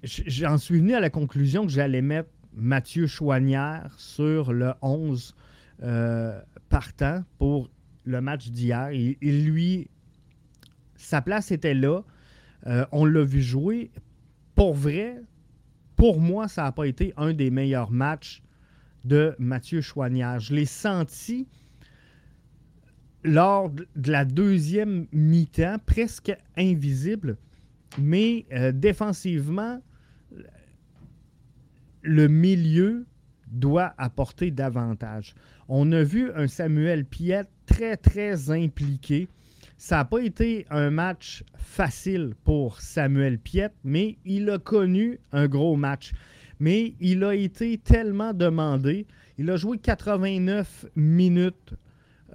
[0.03, 5.35] j'en suis venu à la conclusion que j'allais mettre Mathieu Chouanière sur le 11
[5.83, 7.69] euh, partant pour
[8.05, 8.89] le match d'hier.
[8.91, 9.89] Et, lui,
[10.97, 12.03] sa place était là.
[12.93, 13.91] on l'a vu jouer.
[14.55, 15.23] Pour vrai,
[15.97, 18.43] pour moi, ça n'a pas été un des meilleurs matchs
[19.05, 20.41] de Mathieu Chouanière.
[20.41, 21.47] Je l'ai senti
[23.23, 27.37] lors de la deuxième mi-temps, presque invisible,
[27.99, 29.81] mais euh, défensivement,
[32.03, 33.07] le milieu
[33.49, 35.35] doit apporter davantage.
[35.69, 39.29] On a vu un Samuel Piet très, très impliqué.
[39.79, 45.49] Ça n'a pas été un match facile pour Samuel Piet, mais il a connu un
[45.49, 46.13] gros match.
[46.59, 49.07] Mais il a été tellement demandé.
[49.39, 51.75] Il a joué 89 minutes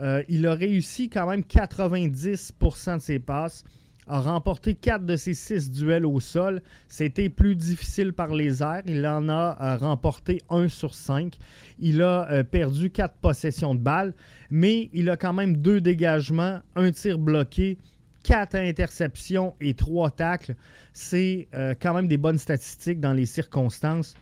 [0.02, 3.64] euh, il a réussi quand même 90% de ses passes,
[4.08, 6.62] a remporté 4 de ses 6 duels au sol.
[6.88, 8.84] C'était plus difficile par les airs.
[8.86, 11.36] Il en a euh, remporté 1 sur 5.
[11.80, 14.14] Il a euh, perdu 4 possessions de balles,
[14.50, 17.78] mais il a quand même 2 dégagements, un tir bloqué,
[18.24, 20.56] 4 interceptions et 3 tacles.
[20.94, 21.50] C'est
[21.82, 24.16] quand même des bonnes statistiques dans les circonstances.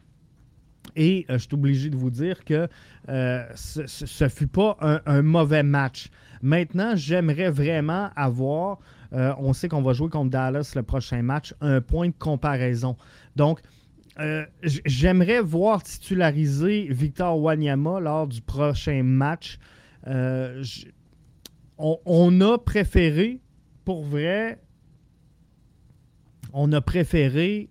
[0.95, 2.67] Et je suis obligé de vous dire que
[3.09, 6.09] euh, ce ne fut pas un, mauvais match.
[6.41, 8.79] Maintenant, j'aimerais vraiment avoir,
[9.13, 12.95] euh, on sait qu'on va jouer contre Dallas le prochain match, un point de comparaison.
[13.35, 13.61] Donc,
[14.19, 19.57] euh, j'aimerais voir titulariser Victor Wanyama lors du prochain match.
[21.77, 23.39] on, a préféré,
[23.85, 24.59] pour vrai,
[26.53, 27.69] on a préféré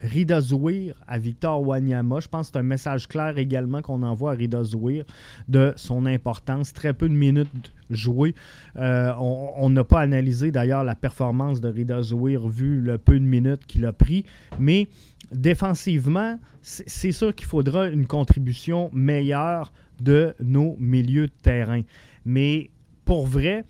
[0.00, 2.20] Rida Zouir à Victor Wanyama.
[2.20, 5.04] Je pense que c'est un message clair également qu'on envoie à Rida Zouir
[5.48, 6.72] de son importance.
[6.72, 8.34] Très peu de minutes jouées.
[8.76, 13.24] Euh, on n'a pas analysé d'ailleurs la performance de Rida Zouir vu le peu de
[13.24, 14.24] minutes qu'il a pris.
[14.58, 14.88] Mais
[15.32, 21.82] défensivement, c'est sûr qu'il faudra une contribution meilleure de nos milieux de terrain.
[22.24, 22.70] Mais
[23.04, 23.64] pour vrai,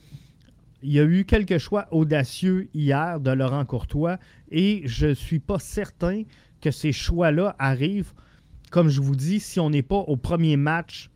[0.83, 4.19] il y a eu quelques choix audacieux hier de Laurent Courtois
[4.51, 6.23] et je ne suis pas certain
[6.61, 8.13] que ces choix-là arrivent,
[8.71, 11.11] comme je vous dis, si on n'est pas au premier match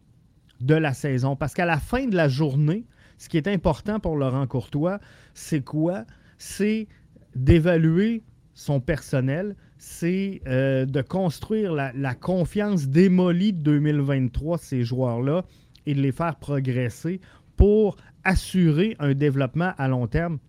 [0.60, 1.36] de la saison.
[1.36, 2.86] Parce qu'à la fin de la journée,
[3.18, 4.98] ce qui est important pour Laurent Courtois,
[5.34, 6.04] c'est quoi?
[6.38, 6.88] C'est
[7.34, 8.22] d'évaluer
[8.54, 15.44] son personnel, c'est euh, de construire la, confiance démolie de 2023 de ces joueurs-là
[15.86, 17.20] et de les faire progresser
[17.62, 20.40] pour assurer un développement à long terme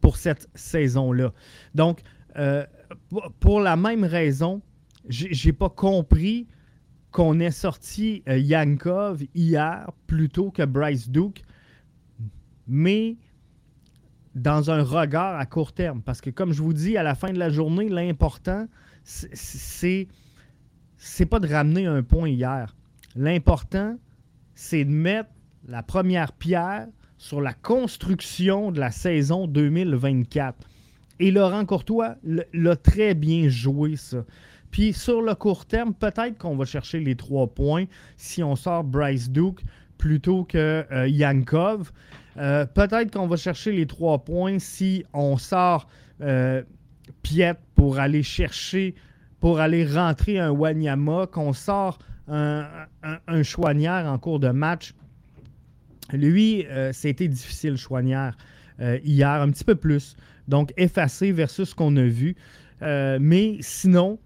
[0.00, 1.32] pour cette saison-là.
[1.76, 2.00] Donc,
[2.36, 2.66] euh,
[3.38, 4.60] pour la même raison,
[5.08, 6.48] j'ai pas compris
[7.12, 11.44] qu'on ait sorti euh, Yankov hier plutôt que Bryce Duke,
[12.66, 13.16] mais
[14.34, 16.02] dans un regard à court terme.
[16.02, 18.66] Parce que, comme je vous dis, à la fin de la journée, l'important,
[19.04, 20.08] c'est
[20.96, 22.74] c'est pas de ramener un point hier.
[23.14, 23.96] L'important,
[24.56, 25.30] c'est de mettre
[25.66, 26.86] la première pierre
[27.18, 30.56] sur la construction de la saison 2024.
[31.20, 32.16] Et Laurent Courtois
[32.52, 34.24] l'a très bien joué, ça.
[34.70, 38.84] Puis sur le court terme, peut-être qu'on va chercher les trois points si on sort
[38.84, 39.62] Bryce Duke
[39.96, 41.90] plutôt que euh, Yankov.
[42.36, 45.88] Euh, peut-être qu'on va chercher les trois points si on sort
[46.20, 46.62] euh,
[47.22, 48.94] Piet pour aller chercher,
[49.40, 52.66] pour aller rentrer un Wanyama, qu'on sort un,
[53.02, 53.42] un,
[54.06, 54.94] en cours de match.
[56.12, 58.36] Lui, c'était difficile, Chouanière,
[58.80, 60.16] hier, un petit peu plus.
[60.46, 62.36] Donc, effacé versus ce qu'on a vu.
[62.80, 64.18] mais sinon,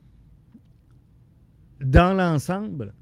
[1.81, 2.95] dans l'ensemble,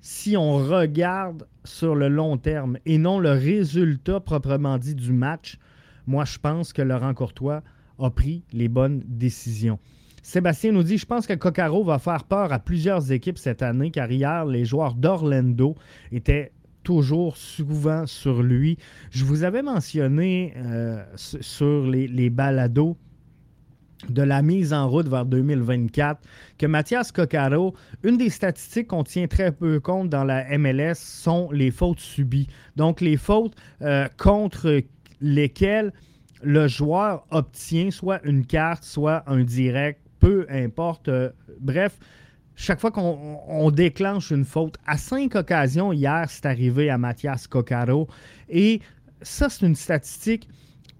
[0.00, 5.58] si on regarde sur le long terme et non le résultat proprement dit du match,
[6.06, 7.62] moi je pense que Laurent Courtois
[7.98, 9.78] a pris les bonnes décisions.
[10.22, 13.90] Sébastien nous dit Je pense que Coccaro va faire peur à plusieurs équipes cette année,
[13.90, 15.74] car hier, les joueurs d'Orlando
[16.10, 16.52] étaient
[16.88, 18.78] toujours souvent sur lui.
[19.10, 22.96] Je vous avais mentionné euh, sur les, balados
[24.08, 26.18] de la mise en route vers 2024,
[26.56, 27.74] que Mathias Coccaro,
[28.04, 32.48] une des statistiques qu'on tient très peu compte dans la MLS sont les fautes subies.
[32.76, 34.80] Donc les fautes euh, contre
[35.20, 35.92] lesquelles
[36.42, 41.08] le joueur obtient soit une carte, soit un direct, peu importe.
[41.08, 41.28] Euh,
[41.60, 41.98] bref,
[42.60, 48.08] chaque fois qu'on déclenche une faute, à cinq occasions hier, c'est arrivé à Mathias Coccaro.
[48.48, 48.80] Et
[49.22, 50.48] ça, c'est une statistique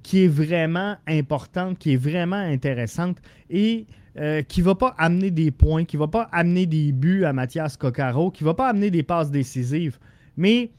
[0.04, 3.18] qui est vraiment importante, qui est vraiment intéressante
[3.50, 3.86] et
[4.18, 7.24] euh, qui ne va pas amener des points, qui ne va pas amener des buts
[7.24, 9.98] à Mathias Coccaro, qui ne va pas amener des passes décisives,
[10.36, 10.70] mais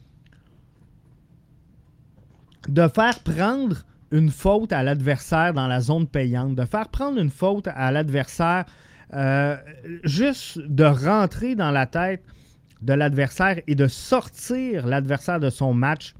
[2.69, 7.29] de faire prendre une faute à l'adversaire dans la zone payante, de faire prendre une
[7.29, 8.63] faute à l'adversaire,
[9.13, 9.57] euh,
[10.03, 12.23] juste de rentrer dans la tête
[12.81, 16.13] de l'adversaire et de sortir l'adversaire de son match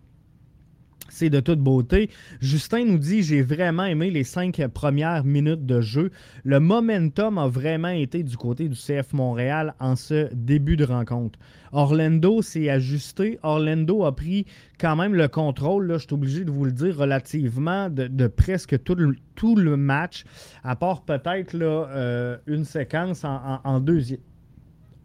[1.10, 2.10] c'est de toute beauté.
[2.42, 6.12] Justin nous dit J'ai vraiment aimé les cinq premières minutes de jeu.
[6.44, 11.40] Le momentum a vraiment été du côté du CF Montréal en ce début de rencontre.
[11.72, 13.40] Orlando s'est ajusté.
[13.44, 14.46] Orlando a pris
[14.80, 18.82] quand même le contrôle, là, je suis obligé de vous le dire, relativement de, presque
[18.84, 20.24] tout le, match,
[20.64, 24.22] à part peut-être euh, une séquence en, en deuxième.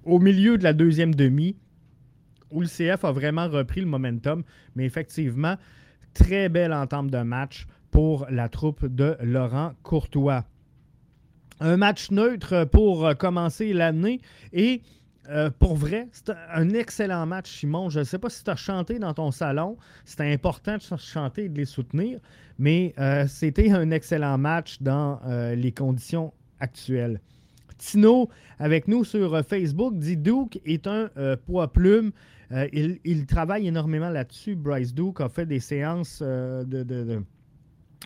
[0.04, 1.56] Au milieu de la deuxième demi,
[2.54, 4.44] où le CF a vraiment repris le momentum.
[4.76, 5.56] Mais effectivement,
[6.14, 10.44] Très belle entente de match pour la troupe de Laurent Courtois.
[11.61, 14.20] Un match neutre pour euh, commencer l'année
[14.53, 14.83] et
[15.29, 17.90] euh, pour vrai, c'est un excellent match, Simon.
[17.90, 19.77] Je ne sais pas si tu as chanté dans ton salon.
[20.05, 22.20] C'était important de chanter et de les soutenir,
[22.59, 25.20] mais euh, c'était un excellent match dans
[25.57, 27.20] les conditions actuelles.
[27.79, 31.09] Tino, avec nous sur Facebook, dit Duke est un
[31.46, 32.12] poids plume.
[32.52, 34.54] Euh, il, travaille énormément là-dessus.
[34.54, 36.64] Bryce Duke a fait des séances euh,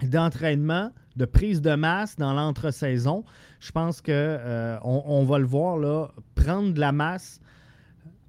[0.02, 3.24] d'entraînement, de, prise de masse dans l'entre-saison.
[3.60, 7.40] Je pense qu'on euh, on va le voir là, prendre de la masse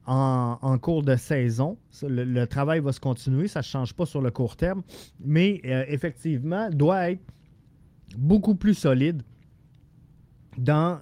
[0.06, 1.78] en, cours de saison.
[2.02, 4.82] Le, travail va se continuer, ça ne change pas sur le court terme,
[5.24, 7.22] mais effectivement, doit être
[8.18, 9.22] beaucoup plus solide
[10.60, 11.00] dans,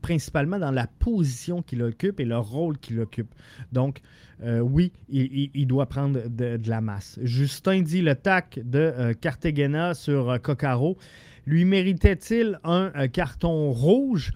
[0.00, 3.34] principalement dans la position qu'il occupe et le rôle qu'il occupe.
[3.72, 4.00] Donc,
[4.44, 7.18] euh, oui, il, doit prendre de, la masse.
[7.22, 10.98] Justin dit le tac de euh, Cartagena sur euh, Coccaro.
[11.46, 14.32] Lui méritait-il un carton rouge?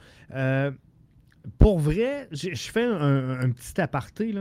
[1.59, 4.35] pour vrai, je fais un, petit aparté,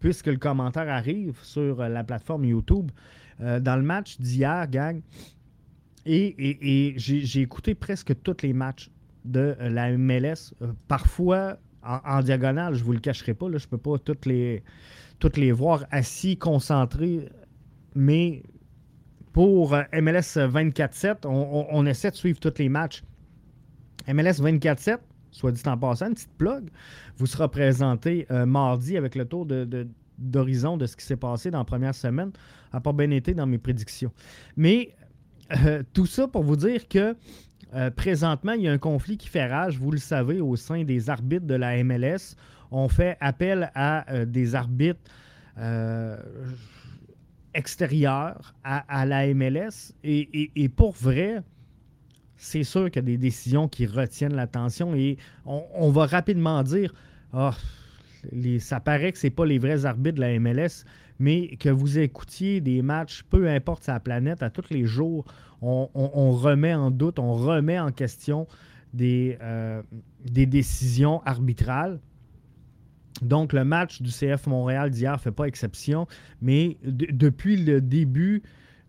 [0.00, 2.90] puisque le commentaire arrive sur la plateforme YouTube.
[3.38, 5.00] dans le match d'hier, gang,
[6.04, 8.90] et, j'ai écouté presque tous les matchs
[9.24, 10.54] de la MLS.
[10.86, 14.26] parfois, en, diagonale, je ne vous le cacherai pas, là, je ne peux pas toutes
[14.26, 14.62] les,
[15.18, 17.28] toutes les voir assis, concentrés,
[17.94, 18.42] mais
[19.32, 23.02] pour euh, MLS 24-7, on, essaie de suivre tous les matchs.
[24.08, 24.98] MLS 24-7,
[25.30, 26.70] soit dit en passant, une petite plug,
[27.16, 29.46] vous sera présenté euh, mardi avec le tour
[30.18, 32.32] d'horizon de, ce qui s'est passé dans la première semaine.
[32.72, 34.12] À pas bien été dans mes prédictions.
[34.56, 34.94] Mais
[35.64, 37.16] euh, tout ça pour vous dire que
[37.74, 40.84] euh, présentement, il y a un conflit qui fait rage, vous le savez, au sein
[40.84, 42.36] des arbitres de la MLS.
[42.70, 45.00] On fait appel à des arbitres
[47.54, 49.92] extérieurs à, la MLS.
[50.04, 51.42] et pour vrai,
[52.38, 56.94] c'est sûr qu'il y a des décisions qui retiennent l'attention et on, va rapidement dire
[57.32, 57.54] ah,
[58.60, 60.84] ça paraît que ce pas les vrais arbitres de la MLS,
[61.18, 65.24] mais que vous écoutiez des matchs, peu importe sa planète, à tous les jours,
[65.60, 68.46] on, remet en doute, on remet en question
[68.94, 69.82] des, euh,
[70.24, 71.98] des décisions arbitrales.
[73.22, 76.06] Donc, le match du CF Montréal d'hier ne fait pas exception,
[76.40, 78.42] mais depuis le début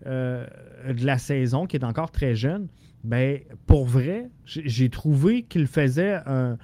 [0.06, 0.46] euh,
[0.88, 2.68] de la saison, qui est encore très jeune,
[3.04, 6.58] ben, pour vrai, j'ai trouvé qu'il faisait un,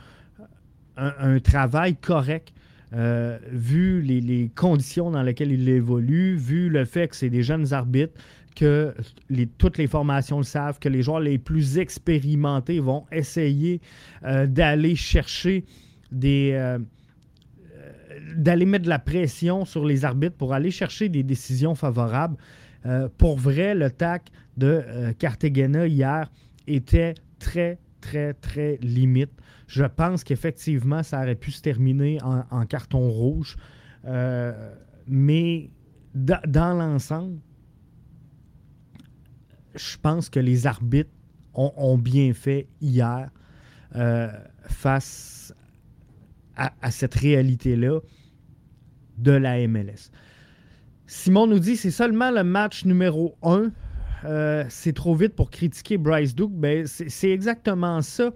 [1.43, 2.53] travail correct.
[2.93, 7.73] Euh, vu les, conditions dans lesquelles il évolue, vu le fait que c'est des jeunes
[7.73, 8.13] arbitres,
[8.55, 8.93] que
[9.57, 13.81] toutes les formations le savent, que les joueurs les plus expérimentés vont essayer
[14.23, 15.65] euh, d'aller chercher
[16.11, 16.51] des.
[16.53, 16.79] Euh,
[18.37, 22.37] d'aller mettre de la pression sur les arbitres pour aller chercher des décisions favorables.
[23.17, 24.81] pour vrai, le TAC de
[25.19, 26.31] Cartagena hier
[26.65, 29.31] était très, très, très limite.
[29.67, 33.57] Je pense qu'effectivement, ça aurait pu se terminer en, carton rouge.
[34.05, 34.73] Euh,
[35.07, 35.71] mais
[36.13, 37.39] dans l'ensemble,
[39.75, 41.09] je pense que les arbitres
[41.53, 43.29] ont, bien fait hier
[43.95, 44.29] euh,
[44.67, 45.53] face
[46.55, 47.99] à, cette réalité-là
[49.17, 50.11] de la MLS.
[51.07, 53.71] Simon nous dit c'est seulement le match numéro 1
[54.25, 56.51] euh, c'est trop vite pour critiquer Bryce Duke.
[56.51, 58.31] Ben, c'est exactement ça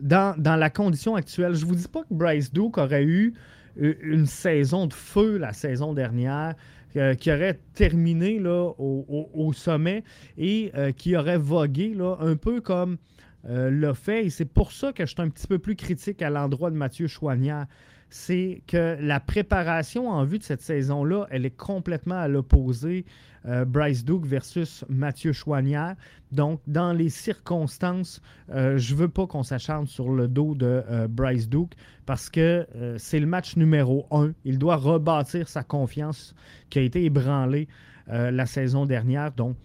[0.00, 1.54] dans, la condition actuelle.
[1.54, 3.34] Je ne vous dis pas que Bryce Duke aurait eu
[3.80, 6.54] euh, une saison de feu la saison dernière,
[6.96, 10.04] euh, qui aurait terminé là, au, sommet
[10.36, 12.96] et qui aurait vogué là, un peu comme
[13.44, 14.26] l'a fait.
[14.26, 16.76] Et c'est pour ça que je suis un petit peu plus critique à l'endroit de
[16.76, 17.66] Mathieu Chouanière
[18.10, 23.06] c'est que la préparation en vue de cette saison-là, elle est complètement à l'opposé
[23.46, 25.96] euh, Bryce Duke versus Mathieu Chouanière.
[26.30, 28.20] Donc, dans les circonstances,
[28.50, 31.74] euh, je ne veux pas qu'on s'acharne sur le dos de euh, Bryce Duke
[32.06, 32.66] parce que
[32.98, 34.32] c'est le match numéro un.
[34.44, 36.34] Il doit rebâtir sa confiance
[36.68, 37.68] qui a été ébranlée
[38.08, 39.30] la saison dernière.
[39.30, 39.56] Donc,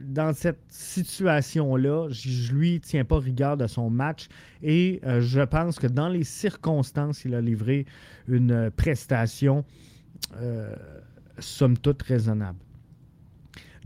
[0.00, 4.28] dans cette situation-là, je lui tiens pas rigueur de son match
[4.62, 7.84] et je pense que dans les circonstances, il a livré
[8.28, 9.64] une prestation
[11.40, 12.58] somme toute raisonnable.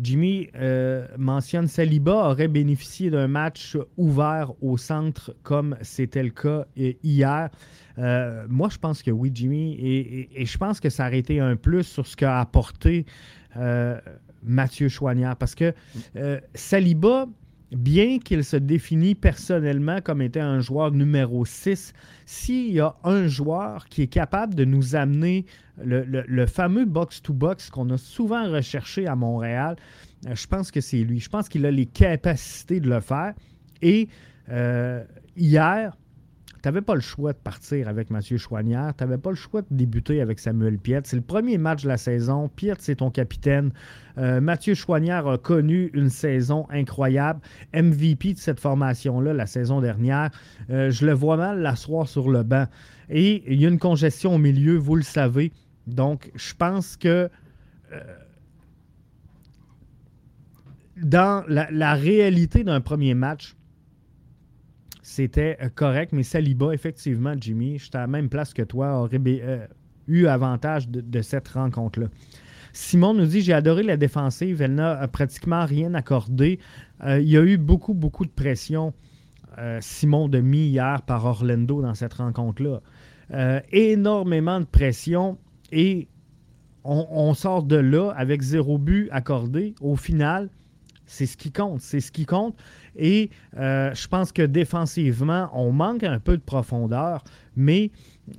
[0.00, 6.66] Jimmy euh, mentionne Saliba aurait bénéficié d'un match ouvert au centre comme c'était le cas
[6.78, 7.50] euh, hier.
[7.98, 11.56] Euh, moi, je pense que oui, Jimmy, et, je pense que ça aurait été un
[11.56, 13.06] plus sur ce qu'a apporté
[14.42, 15.36] Mathieu Chouanière.
[15.36, 15.72] Parce que
[16.54, 17.26] Saliba,
[17.72, 21.92] bien qu'il se définit personnellement comme étant un joueur numéro 6,
[22.24, 25.46] s'il y a un joueur qui est capable de nous amener
[25.78, 29.76] le, fameux box-to-box qu'on a souvent recherché à Montréal,
[30.26, 31.20] euh, je pense que c'est lui.
[31.20, 33.34] Je pense qu'il a les capacités de le faire.
[33.82, 34.08] Et
[34.48, 35.04] euh,
[35.36, 35.96] hier,
[36.66, 38.92] n'avais pas le choix de partir avec Mathieu Chouanière.
[38.96, 41.00] Tu n'avais pas le choix de débuter avec Samuel Piet.
[41.04, 42.48] C'est le premier match de la saison.
[42.48, 43.72] Piet, c'est ton capitaine.
[44.18, 47.40] Euh, Mathieu Chouanière a connu une saison incroyable.
[47.74, 50.30] MVP de cette formation-là la saison dernière.
[50.68, 52.66] je le vois mal l'asseoir sur le banc.
[53.08, 55.52] Et il y a une congestion au milieu, vous le savez.
[55.86, 57.30] Donc, je pense que
[57.92, 58.00] euh,
[60.96, 63.54] dans la, réalité d'un premier match,
[65.16, 69.18] c'était euh, correct, mais Saliba, effectivement, Jimmy, j'étais à la même place que toi, aurait
[69.26, 69.66] euh,
[70.08, 72.08] eu avantage de, cette rencontre-là.
[72.74, 76.58] Simon nous dit J'ai adoré la défensive, elle n'a pratiquement rien accordé.
[77.02, 78.92] il y a eu beaucoup, beaucoup de pression,
[79.80, 82.82] Simon, de mis hier par Orlando dans cette rencontre-là.
[83.72, 85.38] énormément de pression.
[85.72, 86.08] Et
[86.84, 89.74] on, sort de là avec zéro but accordé.
[89.80, 90.50] Au final,
[91.06, 91.80] c'est ce qui compte.
[91.80, 92.56] C'est ce qui compte.
[92.96, 97.22] Et euh, je pense que défensivement, on manque un peu de profondeur.
[97.56, 97.90] Mais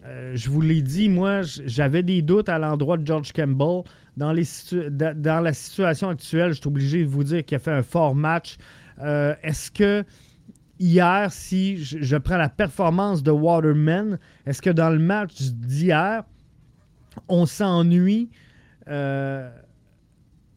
[0.05, 3.83] euh, je vous l'ai dit, moi, j'avais des doutes à l'endroit de George Campbell.
[4.17, 8.15] Dans, la situation actuelle, je suis obligé de vous dire qu'il a fait un fort
[8.15, 8.57] match.
[8.99, 10.03] Euh, est-ce que
[10.79, 16.23] hier, si je prends la performance de Waterman, est-ce que dans le match d'hier,
[17.27, 18.29] on s'ennuie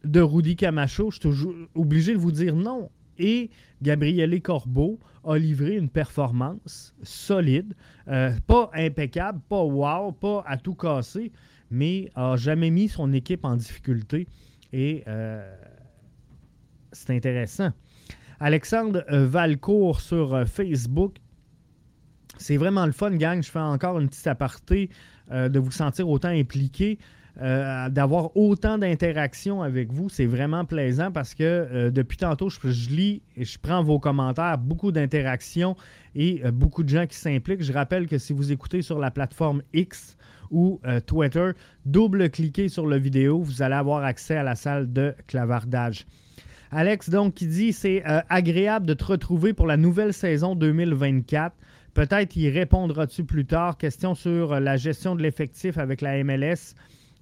[0.03, 2.89] de Rudy Camacho, je suis toujours obligé de vous dire non.
[3.17, 3.49] et
[3.81, 7.75] Gabriele Corbeau a livré une performance solide,
[8.07, 11.31] euh, pas impeccable, pas wow, pas à tout casser,
[11.69, 14.27] mais a jamais mis son équipe en difficulté.
[14.73, 15.55] Et euh,
[16.91, 17.71] c'est intéressant.
[18.39, 21.17] Alexandre Valcourt sur Facebook.
[22.37, 23.43] C'est vraiment le fun, gang.
[23.43, 24.89] Je fais encore une petite aparté
[25.29, 26.97] de vous sentir autant impliqué.
[27.39, 30.09] Euh, d'avoir autant d'interactions avec vous.
[30.09, 34.57] C'est vraiment plaisant parce que euh, depuis tantôt, je, lis et je prends vos commentaires,
[34.57, 35.77] beaucoup d'interactions
[36.13, 37.63] et euh, beaucoup de gens qui s'impliquent.
[37.63, 40.17] Je rappelle que si vous écoutez sur la plateforme X
[40.51, 41.51] ou Twitter,
[41.85, 46.05] double-cliquez sur la vidéo, vous allez avoir accès à la salle de clavardage.
[46.71, 51.55] Alex, donc, qui dit c'est agréable de te retrouver pour la nouvelle saison 2024.
[51.93, 53.77] Peut-être y répondras-tu plus tard.
[53.77, 56.75] Question sur la gestion de l'effectif avec la MLS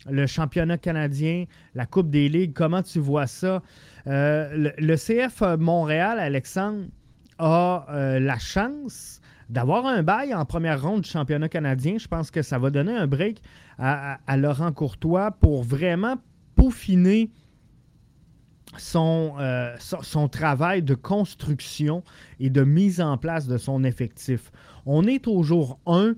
[0.08, 1.46] le championnat canadien,
[1.76, 3.62] la Coupe des Ligues, comment tu vois ça?
[4.08, 6.86] Euh, le, CF Montréal, Alexandre,
[7.38, 11.98] a euh, la chance d'avoir un bail en première ronde du championnat canadien.
[11.98, 13.42] Je pense que ça va donner un break
[13.78, 16.16] à, Laurent Courtois pour vraiment
[16.56, 17.32] peaufiner
[18.78, 22.04] son, euh, son, travail de construction
[22.40, 24.52] et de mise en place de son effectif.
[24.86, 26.14] On est au jour 1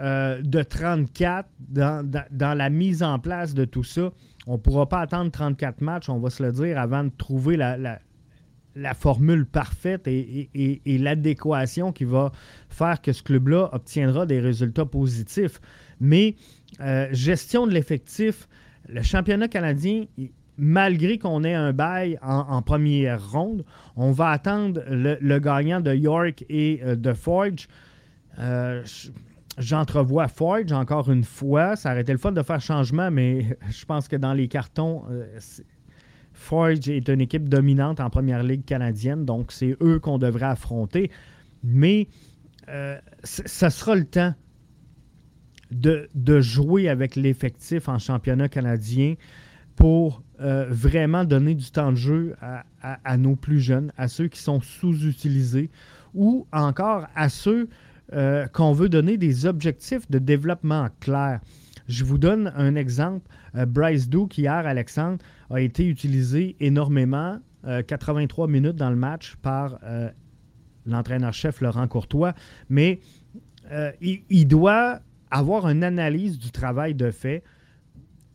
[0.00, 4.10] euh, de 34 dans, la mise en place de tout ça.
[4.48, 7.56] On ne pourra pas attendre 34 matchs, on va se le dire, avant de trouver
[7.56, 8.00] la,
[8.94, 12.32] formule parfaite et, l'adéquation qui va
[12.70, 15.60] faire que ce club-là obtiendra des résultats positifs.
[16.00, 16.34] Mais
[16.80, 18.48] euh, gestion de l'effectif,
[18.88, 20.06] le championnat canadien,
[20.58, 23.64] malgré qu'on ait un bail en, première ronde,
[23.94, 27.68] on va attendre le, gagnant de York et euh, de Forge.
[29.58, 31.76] J'entrevois Forge encore une fois.
[31.76, 35.04] Ça aurait été le fun de faire changement, mais je pense que dans les cartons,
[35.10, 35.38] euh,
[36.32, 41.10] Forge est une équipe dominante en première ligue canadienne, donc c'est eux qu'on devrait affronter.
[41.62, 42.08] Mais
[42.68, 44.34] euh, ça sera le temps
[45.70, 46.08] de,
[46.40, 49.14] jouer avec l'effectif en championnat canadien
[49.76, 54.40] pour euh, vraiment donner du temps de jeu à nos plus jeunes, à ceux qui
[54.40, 55.70] sont sous-utilisés
[56.14, 57.68] ou encore à ceux
[58.14, 61.40] euh, qu'on veut donner des objectifs de développement clairs.
[61.88, 63.28] Je vous donne un exemple.
[63.56, 65.18] Euh, Bryce Duke, hier, Alexandre,
[65.50, 67.38] a été utilisé énormément,
[67.86, 69.78] 83 euh, minutes dans le match par
[70.86, 72.34] l'entraîneur-chef Laurent Courtois,
[72.68, 73.00] mais
[74.00, 75.00] il, il, doit
[75.30, 77.42] avoir une analyse du travail de fait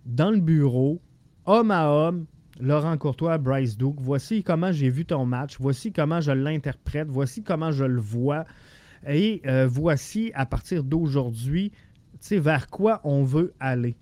[0.05, 0.99] dans le bureau,
[1.45, 2.25] homme à homme,
[2.59, 3.99] Laurent Courtois, Bryce Duke.
[3.99, 8.45] Voici comment j'ai vu ton match, voici comment je l'interprète, voici comment je le vois.
[9.07, 11.71] Et euh, voici, à partir d'aujourd'hui,
[12.31, 13.95] vers quoi on veut aller.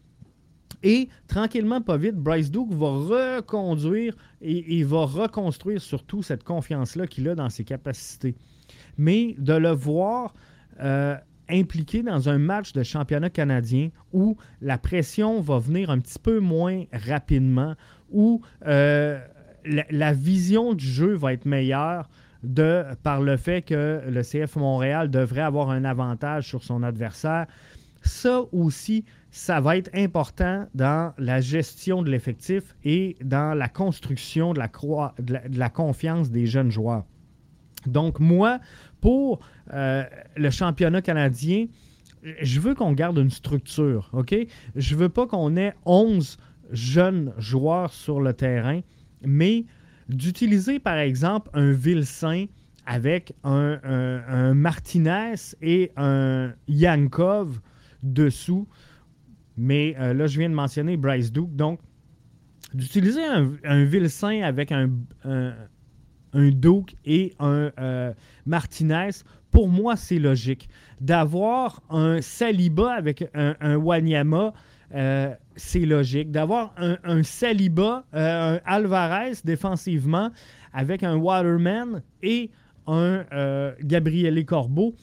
[0.84, 7.28] Et tranquillement, pas vite, Bryce Duke va reconduire et, va reconstruire surtout cette confiance-là qu'il
[7.30, 8.36] a dans ses capacités.
[8.98, 10.34] Mais de le voir
[10.80, 11.16] euh,
[11.50, 16.40] impliqué dans un match de championnat canadien où la pression va venir un petit peu
[16.40, 17.76] moins rapidement,
[18.12, 19.20] où euh,
[19.66, 22.10] la, vision du jeu va être meilleure,
[22.48, 27.46] de, par le fait que le CF Montréal devrait avoir un avantage sur son adversaire.
[28.02, 34.54] Ça aussi, ça va être important dans la gestion de l'effectif et dans la construction
[34.54, 37.04] de la, confiance des jeunes joueurs.
[37.86, 38.60] Donc moi,
[39.02, 39.40] pour
[39.74, 40.04] euh,
[40.36, 41.68] le championnat canadien,
[42.42, 44.36] je veux qu'on garde une structure, OK?
[44.76, 46.38] Je veux pas qu'on ait 11
[46.72, 48.82] jeunes joueurs sur le terrain,
[49.22, 49.66] mais
[50.10, 52.46] d'utiliser, par exemple, un Vilsain
[52.86, 57.60] avec un, Martinez et un Yankov
[58.02, 58.68] dessous.
[59.58, 61.54] Mais euh, là, je viens de mentionner Bryce Duke.
[61.56, 61.80] Donc,
[62.74, 64.90] d'utiliser un, un avec un,
[65.26, 65.54] un,
[66.34, 68.14] Duke et un euh,
[68.46, 69.10] Martinez,
[69.52, 70.70] pour moi, c'est logique.
[71.02, 74.54] D'avoir un Saliba avec un, Wanyama,
[74.94, 76.32] euh, c'est logique.
[76.32, 80.32] D'avoir un, Saliba, euh, un Alvarez défensivement
[80.74, 82.52] avec un Waterman et
[82.86, 84.96] un euh, Gabriele Corbeau,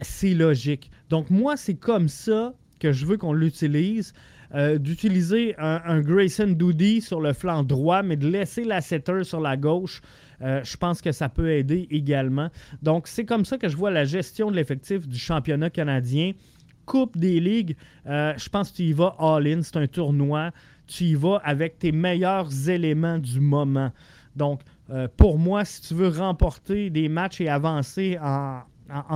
[0.00, 0.90] c'est logique.
[1.08, 4.12] Donc moi, c'est comme ça que je veux qu'on l'utilise.
[4.78, 9.56] d'utiliser un, Grayson Doody sur le flanc droit, mais de laisser la setter sur la
[9.56, 10.02] gauche.
[10.42, 12.50] je pense que ça peut aider également.
[12.82, 16.32] Donc, c'est comme ça que je vois la gestion de l'effectif du championnat canadien.
[16.86, 17.76] Coupe des ligues,
[18.06, 19.62] euh, je pense que tu y vas all-in.
[19.62, 20.50] C'est un tournoi.
[20.86, 23.92] Tu y vas avec tes meilleurs éléments du moment.
[24.36, 24.60] Donc,
[24.90, 28.62] euh, pour moi, si tu veux remporter des matchs et avancer en,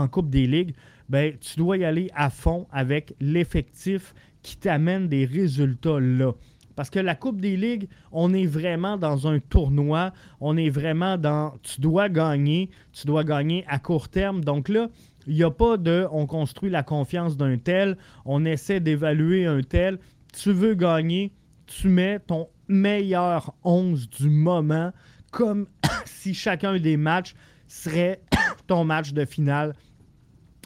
[0.09, 0.75] Coupe des ligues,
[1.09, 6.33] ben, tu dois y aller à fond avec l'effectif qui t'amène des résultats là.
[6.77, 10.13] Parce que la Coupe des Ligues, on est vraiment dans un tournoi.
[10.41, 11.55] On est vraiment dans.
[11.63, 12.71] Tu dois gagner.
[12.93, 14.45] Tu dois gagner à court terme.
[14.45, 14.89] Donc là,
[15.27, 16.07] il n'y a pas de.
[16.13, 17.97] On construit la confiance d'un tel.
[18.25, 19.99] On essaie d'évaluer un tel.
[20.33, 21.33] Tu veux gagner.
[21.67, 24.93] Tu mets ton meilleur 11 du moment
[25.33, 25.67] comme
[26.05, 27.35] si chacun des matchs
[27.67, 28.21] serait
[28.67, 29.75] ton match de finale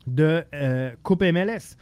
[0.06, 1.76] de euh, Coupe MLS.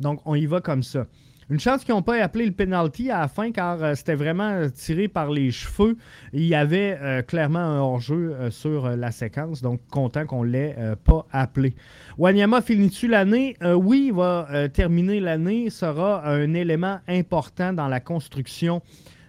[0.00, 1.06] Donc, on y va comme ça.
[1.50, 4.68] Une chance qu'ils n'ont pas appelé le penalty à la fin car euh, c'était vraiment
[4.74, 5.96] tiré par les cheveux.
[6.32, 10.76] Il y avait euh, clairement un hors-jeu sur la séquence, donc content qu'on ne l'ait
[11.04, 11.74] pas appelé.
[12.18, 13.56] Wanyama finit-tu l'année?
[13.62, 15.70] oui, il va terminer l'année.
[15.70, 18.82] sera un élément important dans la construction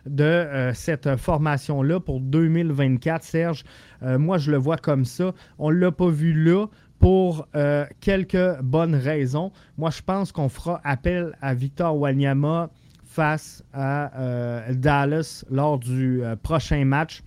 [0.06, 3.24] de cette formation-là pour 2024.
[3.24, 3.64] Serge,
[4.02, 5.34] moi je le vois comme ça.
[5.58, 6.68] On ne l'a pas vu là
[7.00, 9.52] pour euh, quelques bonnes raisons.
[9.78, 12.70] Moi, je pense qu'on fera appel à Victor Wanyama
[13.04, 17.22] face à euh, Dallas lors du euh, prochain match.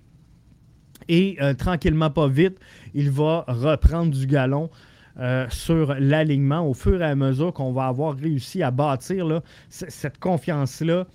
[1.10, 2.58] Et tranquillement, pas vite,
[2.92, 4.68] il va reprendre du galon
[5.48, 11.06] sur l'alignement au fur et à mesure qu'on va avoir réussi à bâtir cette confiance-là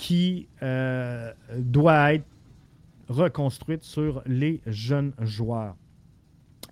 [0.00, 0.48] qui
[1.56, 2.24] doit être
[3.10, 5.76] reconstruite sur les jeunes joueurs.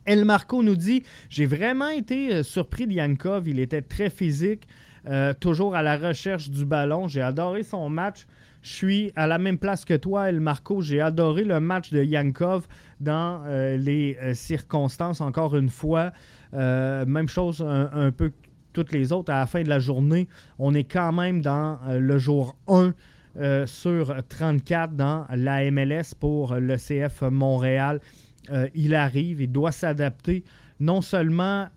[0.08, 3.46] El Marco nous dit J'ai vraiment été euh, surpris de Yankov.
[3.46, 4.66] Il était très physique,
[5.06, 7.08] euh, toujours à la recherche du ballon.
[7.08, 8.26] J'ai adoré son match.
[8.62, 10.80] Je suis à la même place que toi, El Marco.
[10.80, 12.66] J'ai adoré le match de Yankov
[13.00, 16.12] dans euh, les circonstances, encore une fois.
[16.52, 18.32] même chose un, peu
[18.72, 19.30] toutes les autres.
[19.30, 20.26] À la fin de la journée,
[20.58, 22.94] on est quand même dans le jour 1
[23.66, 28.00] sur 34 dans la MLS pour le CF Montréal.
[28.50, 30.44] Euh, il arrive, il doit s'adapter
[30.80, 31.68] non seulement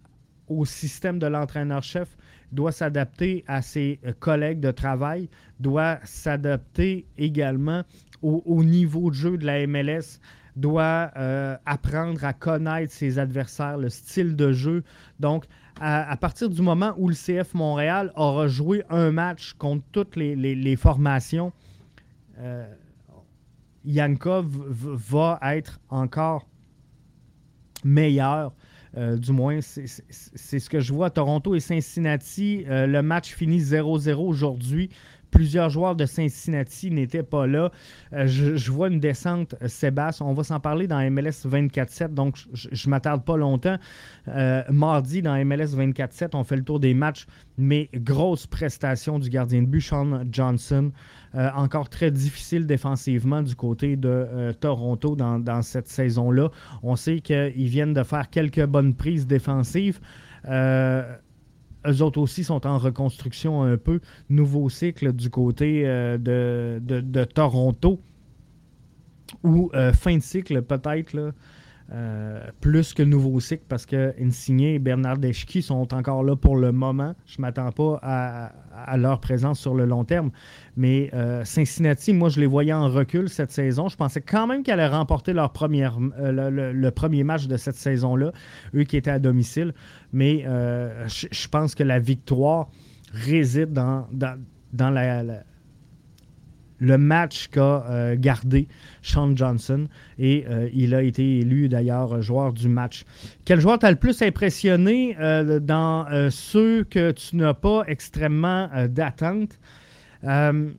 [0.48, 2.16] au système de l'entraîneur-chef,
[2.52, 7.84] doit s'adapter à ses euh, collègues de travail, doit s'adapter également
[8.22, 10.20] au, niveau de jeu de la MLS,
[10.56, 14.84] doit euh, apprendre à connaître ses adversaires, le style de jeu.
[15.20, 15.46] Donc,
[15.80, 20.76] à, partir du moment où le CF Montréal aura joué un match contre toutes les,
[20.76, 21.52] formations,
[23.86, 26.46] Yankov va être encore
[27.84, 28.54] meilleur.
[28.98, 31.10] Euh, du moins, c'est ce que je vois.
[31.10, 34.90] Toronto et Cincinnati, euh, le match finit 0-0 aujourd'hui.
[35.32, 37.72] Plusieurs joueurs de Cincinnati n'étaient pas là.
[38.14, 40.26] Euh, je, vois une descente, Sébastien.
[40.26, 43.78] On va s'en parler dans MLS 24-7, donc je ne m'attarde pas longtemps.
[44.70, 47.26] mardi, dans MLS 24-7, on fait le tour des matchs,
[47.58, 50.92] mais grosse prestation du gardien de but, Sean Johnson.
[51.34, 56.50] Euh, encore très difficile défensivement du côté de euh, Toronto dans, cette saison-là.
[56.84, 60.00] On sait qu'ils viennent de faire quelques bonnes prises défensives.
[61.86, 64.00] Euh, eux autres aussi sont en reconstruction un peu.
[64.30, 68.00] Nouveau cycle du côté de, Toronto.
[69.44, 71.34] Ou fin de cycle peut-être.
[72.62, 76.72] Plus que nouveau cycle parce que Insigné et Bernard Deschki sont encore là pour le
[76.72, 77.16] moment.
[77.26, 80.32] Je ne m'attends pas à, leur présence sur le long terme.
[80.78, 83.90] Mais euh, Cincinnati, moi, je les voyais en recul cette saison.
[83.90, 88.32] Je pensais quand même qu'elle allait remporter euh, le, premier match de cette saison-là,
[88.76, 89.74] eux qui étaient à domicile.
[90.14, 92.70] Mais euh, je, pense que la victoire
[93.14, 95.24] réside dans, dans, la,
[96.82, 98.68] le match qu'a gardé
[99.02, 99.88] Sean Johnson.
[100.20, 103.06] Et il a été élu d'ailleurs joueur du match.
[103.46, 105.16] Quel joueur t'a le plus impressionné
[105.62, 109.60] dans ceux que tu n'as pas extrêmement d'attente?
[110.24, 110.72] Euh,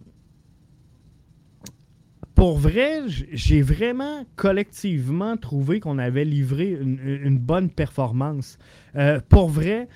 [2.34, 8.58] pour vrai, j'ai vraiment collectivement trouvé qu'on avait livré une, bonne performance.
[8.96, 9.88] Euh, pour vrai,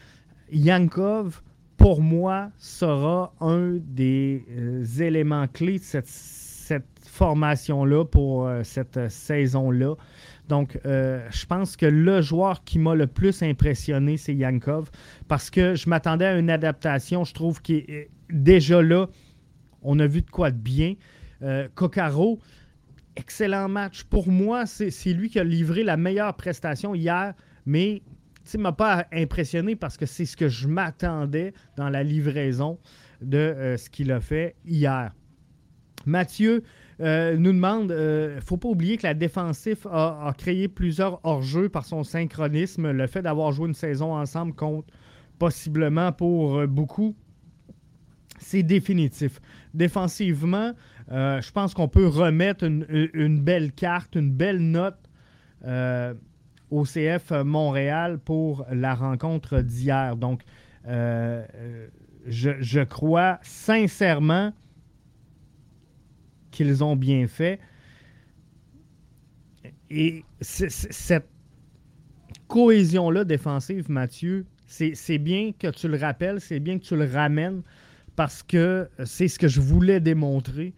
[0.52, 1.42] Yankov,
[1.86, 9.94] pour moi, sera un des euh, éléments clés de cette, formation-là pour cette saison-là.
[10.48, 14.90] Donc, je pense que le joueur qui m'a le plus impressionné, c'est Yankov,
[15.26, 19.06] parce que je m'attendais à une adaptation, je trouve, qui est déjà là
[19.86, 20.94] on a vu de quoi de bien.
[21.42, 22.40] Euh, Coccaro,
[23.14, 24.02] excellent match.
[24.04, 27.34] Pour moi, c'est lui qui a livré la meilleure prestation hier,
[27.64, 28.02] mais
[28.54, 32.78] ne m'a pas impressionné parce que c'est ce que je m'attendais dans la livraison
[33.20, 35.12] de euh, ce qu'il a fait hier.
[36.04, 36.62] Mathieu
[37.00, 41.68] euh, nous demande, il ne faut pas oublier que la défensive a, créé plusieurs hors-jeux
[41.68, 42.90] par son synchronisme.
[42.90, 44.86] Le fait d'avoir joué une saison ensemble compte
[45.38, 47.16] possiblement pour beaucoup.
[48.38, 49.40] C'est définitif
[49.76, 50.72] défensivement,
[51.12, 54.98] euh, je pense qu'on peut remettre une, belle carte, une belle note
[55.64, 56.14] euh,
[56.70, 60.16] au CF Montréal pour la rencontre d'hier.
[60.16, 60.42] Donc,
[60.86, 61.44] euh,
[62.26, 64.52] je, crois sincèrement
[66.50, 67.60] qu'ils ont bien fait.
[69.90, 71.28] Et cette
[72.48, 77.62] cohésion-là défensive, Mathieu, c'est bien que tu le rappelles, c'est bien que tu le ramènes
[78.16, 80.74] parce que c'est ce que je voulais démontrer.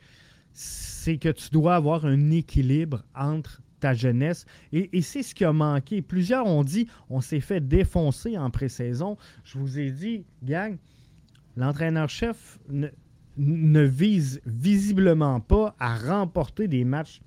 [0.53, 4.47] C'est que tu dois avoir un équilibre entre ta jeunesse.
[4.73, 6.03] Et, c'est ce qui a manqué.
[6.03, 9.17] Plusieurs ont dit on s'est fait défoncer en pré-saison.
[9.45, 10.77] Je vous ai dit, gang,
[11.57, 17.21] l'entraîneur-chef ne, vise visiblement pas à remporter des matchs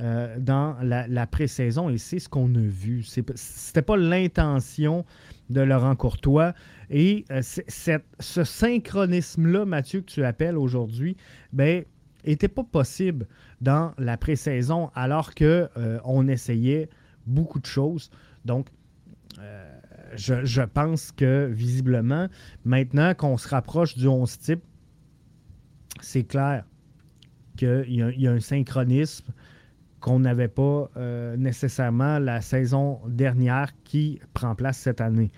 [0.00, 3.02] euh, dans la, pré-saison et c'est ce qu'on a vu.
[3.02, 5.04] Ce n'était pas l'intention
[5.50, 6.54] de Laurent Courtois.
[6.90, 11.16] Et euh, ce synchronisme-là, Mathieu, que tu appelles aujourd'hui,
[11.52, 11.84] ben,
[12.26, 13.26] n'était pas possible
[13.60, 16.88] dans la pré-saison alors qu'on euh, on essayait
[17.26, 18.10] beaucoup de choses.
[18.44, 18.66] Donc,
[20.16, 22.28] je, pense que visiblement,
[22.64, 24.62] maintenant qu'on se rapproche du 11 type,
[26.00, 26.64] c'est clair
[27.56, 29.32] qu'il y, a un synchronisme
[30.00, 35.30] qu'on n'avait pas euh, nécessairement la saison dernière qui prend place cette année.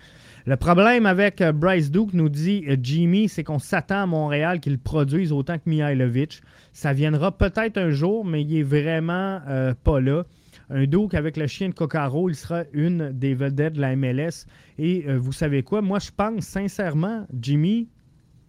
[0.47, 4.61] Le problème avec euh, Bryce Duke, nous dit euh, Jimmy, c'est qu'on s'attend à Montréal
[4.61, 6.43] qu'il produise autant que Mihailovic.
[6.75, 9.41] Ça viendra peut-être un jour, mais il est vraiment
[9.85, 10.25] pas là.
[10.71, 14.47] Un Duke avec le chien de Cocaro, il sera une des vedettes de la MLS.
[14.79, 15.83] Et vous savez quoi?
[15.83, 17.89] Moi, je pense sincèrement, Jimmy,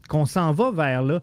[0.10, 1.22] qu'on s'en va vers là.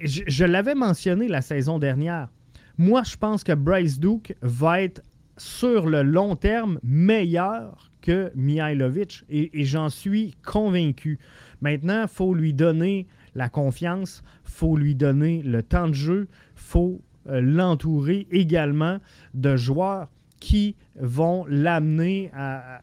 [0.00, 2.28] je l'avais mentionné la saison dernière.
[2.76, 5.02] Moi, je pense que Bryce Duke va être
[5.38, 11.18] sur le long terme meilleur que Mihailovic et, j'en suis convaincu.
[11.60, 16.28] Maintenant, il faut lui donner la confiance, il faut lui donner le temps de jeu,
[16.30, 18.98] il faut euh, l'entourer également
[19.34, 20.08] de joueurs
[20.40, 22.82] qui vont l'amener à,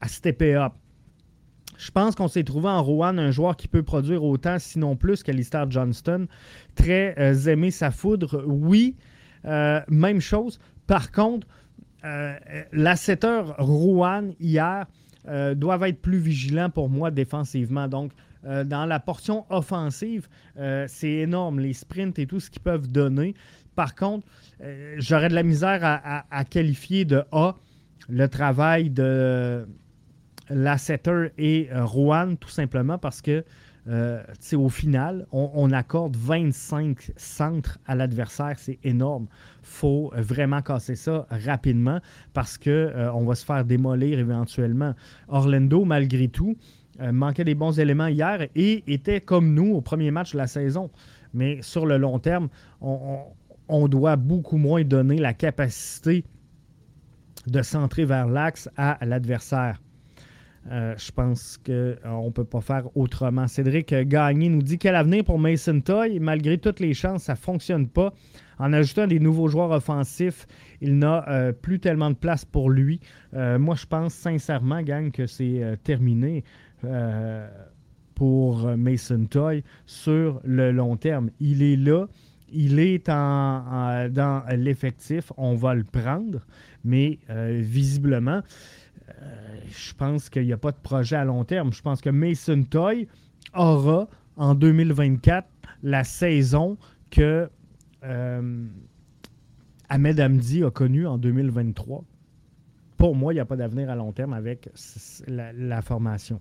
[0.00, 0.72] à stepper up.
[1.78, 5.22] Je pense qu'on s'est trouvé en Rouen un joueur qui peut produire autant, sinon plus,
[5.22, 6.26] qu'Alistair Johnston.
[6.74, 8.96] Très euh, aimé sa foudre, oui.
[9.44, 10.58] Euh, même chose.
[10.86, 11.46] Par contre,
[12.72, 14.86] l'assetteur Rouen hier
[15.54, 17.88] doivent être plus vigilants pour moi défensivement.
[17.88, 18.12] Donc,
[18.44, 20.28] dans la portion offensive,
[20.86, 23.34] c'est énorme, les sprints et tout ce qu'ils peuvent donner.
[23.74, 24.26] Par contre,
[24.98, 27.56] j'aurais de la misère à, qualifier de A
[28.08, 29.66] le travail de
[30.48, 33.44] Lasseter et euh, Rouen, tout simplement parce que
[33.88, 34.22] euh,
[34.54, 38.54] au final, on, accorde 25 centres à l'adversaire.
[38.58, 39.26] C'est énorme.
[39.62, 42.00] Faut vraiment casser ça rapidement
[42.32, 44.94] parce qu'on euh, va se faire démolir éventuellement.
[45.28, 46.56] Orlando, malgré tout,
[47.12, 50.90] manquait des bons éléments hier et était comme nous au premier match de la saison.
[51.34, 52.48] Mais sur le long terme,
[52.80, 56.24] on doit beaucoup moins donner la capacité
[57.46, 59.80] de centrer vers l'axe à l'adversaire.
[60.70, 63.46] Euh, je pense qu'on euh, ne peut pas faire autrement.
[63.46, 66.18] Cédric Gagné nous dit quel avenir pour Mason Toy.
[66.18, 68.12] Malgré toutes les chances, ça ne fonctionne pas.
[68.58, 70.46] En ajoutant des nouveaux joueurs offensifs,
[70.80, 73.00] il n'a euh, plus tellement de place pour lui.
[73.32, 76.42] moi, je pense sincèrement, gang, que c'est terminé
[78.14, 81.30] pour Mason Toy sur le long terme.
[81.38, 82.06] Il est là.
[82.50, 85.32] Il est dans l'effectif.
[85.36, 86.40] On va le prendre.
[86.82, 88.40] Mais visiblement,
[89.68, 91.72] je pense qu'il n'y a pas de projet à long terme.
[91.72, 93.08] Je pense que Mason Toy
[93.54, 95.46] aura en 2024
[95.82, 96.76] la saison
[97.10, 97.48] que
[98.04, 98.66] euh,
[99.88, 102.04] Ahmed Hamdi a connue en 2023.
[102.96, 104.70] Pour moi, il n'y a pas d'avenir à long terme avec
[105.26, 106.40] la, formation.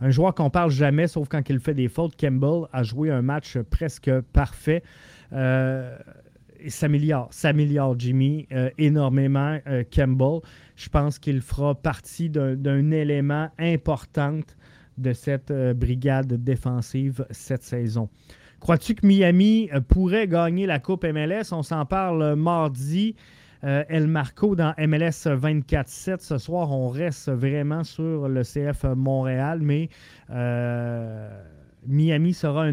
[0.00, 3.22] Un joueur qu'on parle jamais, sauf quand il fait des fautes, Campbell a joué un
[3.22, 4.82] match presque parfait.
[5.32, 5.96] Euh,
[6.68, 9.58] s'améliore, s'améliore Jimmy euh, énormément.
[9.66, 10.40] Euh, Campbell,
[10.76, 14.40] je pense qu'il fera partie d'un élément important
[14.98, 18.08] de cette euh, brigade défensive cette saison.
[18.60, 21.52] Crois-tu que Miami pourrait gagner la Coupe MLS?
[21.52, 23.14] On s'en parle mardi.
[23.62, 26.20] El Marco dans MLS 24-7.
[26.20, 29.88] Ce soir, on reste vraiment sur le CF Montréal, mais
[31.86, 32.64] Miami sera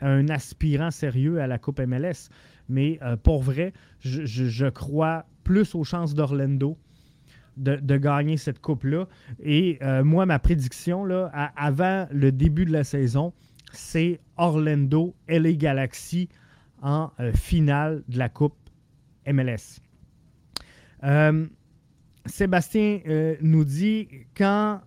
[0.00, 2.28] un, aspirant sérieux à la Coupe MLS.
[2.68, 6.78] Mais euh, pour vrai, je, crois plus aux chances d'Orlando
[7.56, 9.06] de, gagner cette coupe-là.
[9.42, 13.32] Et euh, moi, ma prédiction, là, avant le début de la saison,
[13.72, 16.28] c'est Orlando LA Galaxy
[16.82, 18.56] en euh, finale de la Coupe
[19.26, 19.80] MLS.
[22.26, 23.00] Sébastien
[23.42, 24.80] nous dit quand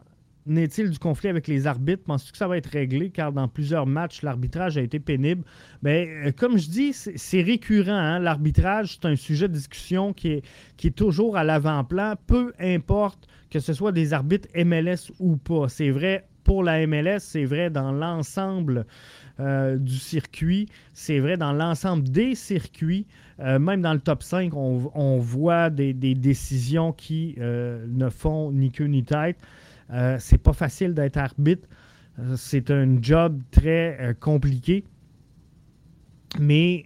[0.47, 2.03] n'est-il du conflit avec les arbitres?
[2.03, 3.09] Penses-tu que ça va être réglé?
[3.09, 5.43] Car dans plusieurs matchs, l'arbitrage a été pénible.
[5.81, 7.91] Mais ben, euh, comme je dis, c'est récurrent.
[7.91, 8.19] Hein.
[8.19, 10.43] L'arbitrage, c'est un sujet de discussion qui est,
[10.77, 15.69] qui est toujours à l'avant-plan, peu importe que ce soit des arbitres MLS ou pas.
[15.69, 18.85] C'est vrai pour la MLS, c'est vrai dans l'ensemble
[19.39, 20.67] du circuit.
[20.93, 23.05] C'est vrai dans l'ensemble des circuits.
[23.37, 29.03] même dans le top 5, on, voit des, décisions qui ne font ni queue ni
[29.03, 29.37] tête.
[30.19, 31.67] C'est pas facile d'être arbitre.
[32.35, 34.83] c'est un job très compliqué.
[36.39, 36.85] Mais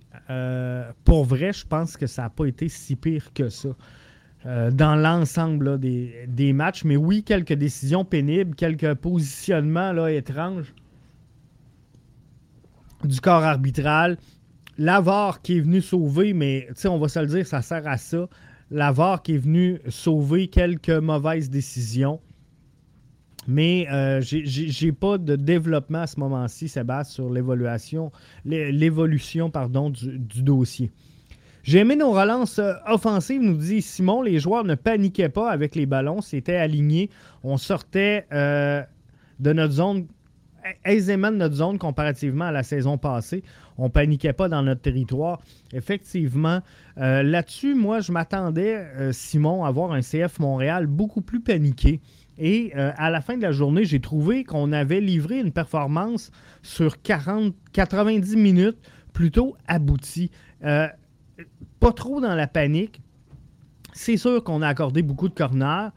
[1.04, 3.70] pour vrai, je pense que ça n'a pas été si pire que ça.
[4.48, 6.84] Euh, dans l'ensemble des, matchs.
[6.84, 10.74] Mais oui, quelques décisions pénibles, quelques positionnements là, étranges
[13.04, 14.18] du corps arbitral.
[14.80, 18.28] L'avare qui est venu sauver, mais on va se le dire, ça sert à ça.
[18.72, 22.20] L'avare qui est venu sauver quelques mauvaises décisions.
[23.48, 28.12] Mais euh, j'ai pas de développement à ce moment-ci, Sébastien, sur l'évolution,
[28.46, 30.92] l'évolution pardon, du dossier.
[31.64, 34.24] J'ai aimé nos relances euh, offensives, nous dit Simon.
[34.24, 37.12] Les joueurs ne paniquaient pas avec les ballons, c'était aligné.
[37.44, 38.82] On sortait euh,
[39.40, 40.08] de notre zone,
[40.84, 43.44] aisément de notre zone comparativement à la saison passée.
[43.78, 45.40] On paniquait pas dans notre territoire.
[45.72, 46.62] Effectivement,
[46.98, 52.00] euh, là-dessus, moi, je m'attendais, Simon, à voir un CF Montréal beaucoup plus paniqué.
[52.44, 56.32] Et à la fin de la journée, j'ai trouvé qu'on avait livré une performance
[56.64, 58.78] sur 40, 90 minutes
[59.14, 60.32] plutôt aboutie
[61.82, 63.02] pas trop dans la panique.
[63.92, 65.90] C'est sûr qu'on a accordé beaucoup de corners.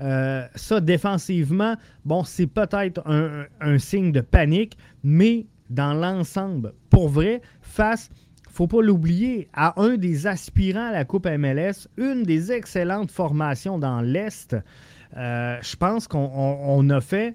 [0.00, 1.74] Euh, ça, défensivement,
[2.04, 8.10] bon, c'est peut-être un, signe de panique, mais dans l'ensemble, pour vrai, face,
[8.50, 13.78] faut pas l'oublier, à un des aspirants à la Coupe MLS, une des excellentes formations
[13.78, 14.56] dans l'Est,
[15.16, 17.34] euh, je pense qu'on a fait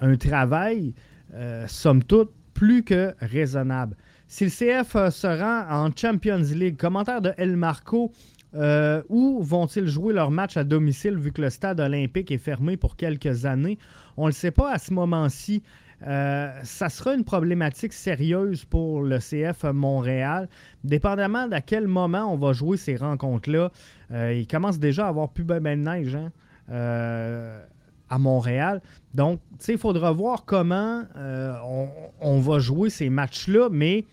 [0.00, 0.94] un travail,
[1.34, 3.96] euh, somme toute, plus que raisonnable.
[4.30, 8.12] Si le CF euh, se rend en Champions League, commentaire de El Marco,
[8.54, 12.76] euh, où vont-ils jouer leur match à domicile vu que le stade olympique est fermé
[12.76, 13.76] pour quelques années?
[14.16, 15.64] On ne le sait pas à ce moment-ci.
[16.06, 20.48] Euh, ça sera une problématique sérieuse pour le CF Montréal.
[20.84, 23.72] Dépendamment d'à quel moment on va jouer ces rencontres-là,
[24.12, 26.30] il commence déjà à avoir plus ben, ben de neige hein,
[26.70, 28.80] à Montréal.
[29.14, 31.88] Donc, il faudra voir comment on,
[32.20, 34.04] on, va jouer ces matchs-là, mais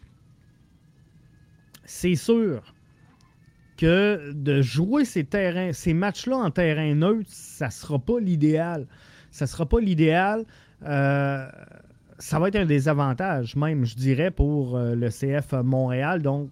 [1.86, 2.74] c'est sûr
[3.78, 8.88] que de jouer ces terrains, ces matchs-là en terrain neutre, ça ne sera pas l'idéal.
[9.32, 10.46] Ça ne sera pas l'idéal.
[10.84, 11.48] Euh,
[12.18, 16.22] ça va être un désavantage, même, je dirais, pour euh, le CF Montréal.
[16.22, 16.50] Donc,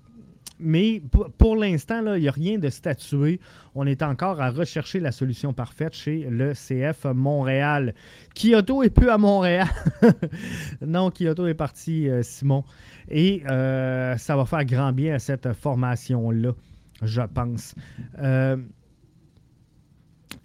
[0.59, 1.01] mais
[1.37, 3.39] pour, l'instant, il n'y a rien de statué.
[3.73, 7.93] On est encore à rechercher la solution parfaite chez le CF Montréal.
[8.35, 9.67] Kyoto est plus à Montréal.
[10.81, 12.63] non, Kyoto est parti, euh, Simon.
[13.09, 16.53] Et euh, ça va faire grand bien à cette formation-là,
[17.01, 17.75] je pense.
[18.19, 18.55] Euh,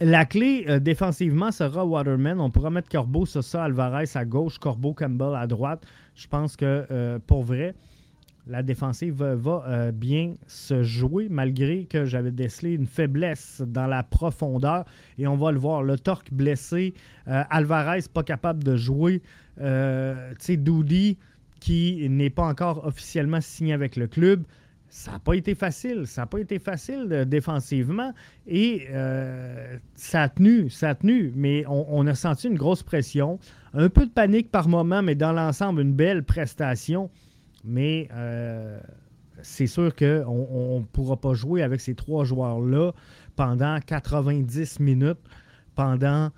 [0.00, 2.40] la clé défensivement sera Waterman.
[2.40, 5.84] On pourra mettre Corbeau, Sosa, Alvarez à gauche, Corbeau, Campbell à droite.
[6.14, 7.74] Je pense que pour vrai,
[8.50, 14.84] la défensive va bien se jouer, malgré que j'avais décelé une faiblesse dans la profondeur.
[15.18, 15.82] Et on va le voir.
[15.82, 16.94] Le Torque blessé,
[17.26, 19.22] Alvarez pas capable de jouer.
[19.56, 19.64] tu
[20.38, 21.16] sais, Doudi,
[21.60, 24.42] qui n'est pas encore officiellement signé avec le club.
[24.88, 26.06] Ça n'a pas été facile.
[26.06, 28.12] Ça n'a pas été facile euh, défensivement.
[28.48, 31.32] Et euh, ça a tenu, ça a tenu.
[31.36, 33.38] Mais on, a senti une grosse pression.
[33.72, 37.08] Un peu de panique par moment, mais dans l'ensemble, une belle prestation.
[37.64, 38.80] Mais euh,
[39.42, 42.92] c'est sûr qu'on ne pourra pas jouer avec ces trois joueurs-là
[43.36, 45.18] pendant 90 minutes,
[45.74, 46.30] pendant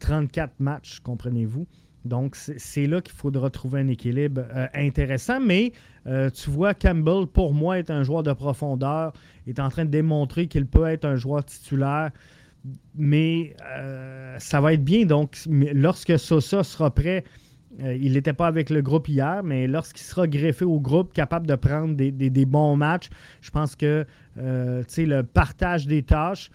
[0.00, 1.66] 34 matchs, comprenez-vous?
[2.06, 5.38] Donc, c'est là qu'il faudra trouver un équilibre euh, intéressant.
[5.38, 5.72] Mais
[6.06, 9.12] euh, tu vois, Campbell, pour moi, est un joueur de profondeur,
[9.46, 12.10] est en train de démontrer qu'il peut être un joueur titulaire.
[12.94, 13.54] Mais
[14.38, 15.06] ça va être bien.
[15.06, 17.24] Donc, lorsque Sosa sera prêt,
[17.78, 21.54] il n'était pas avec le groupe hier, mais lorsqu'il sera greffé au groupe, capable de
[21.54, 23.08] prendre des, bons matchs,
[23.40, 24.04] je pense que
[24.36, 26.50] le partage des tâches,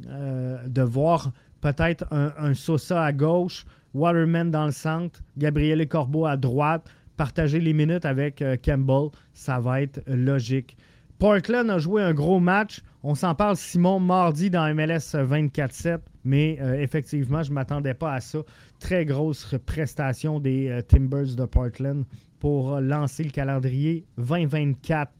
[0.00, 3.64] de voir peut-être un, Sosa à gauche,
[3.94, 9.60] Waterman dans le centre, Gabriel Corbeau à droite, partager les minutes avec euh, Campbell, ça
[9.60, 10.76] va être logique.
[11.18, 12.80] Portland a joué un gros match.
[13.02, 16.00] On s'en parle, Simon, mardi dans MLS 24-7.
[16.24, 18.40] Mais euh, effectivement, je ne m'attendais pas à ça.
[18.78, 22.04] Très grosse prestation des euh, Timbers de Portland
[22.38, 25.10] pour lancer le calendrier 2024.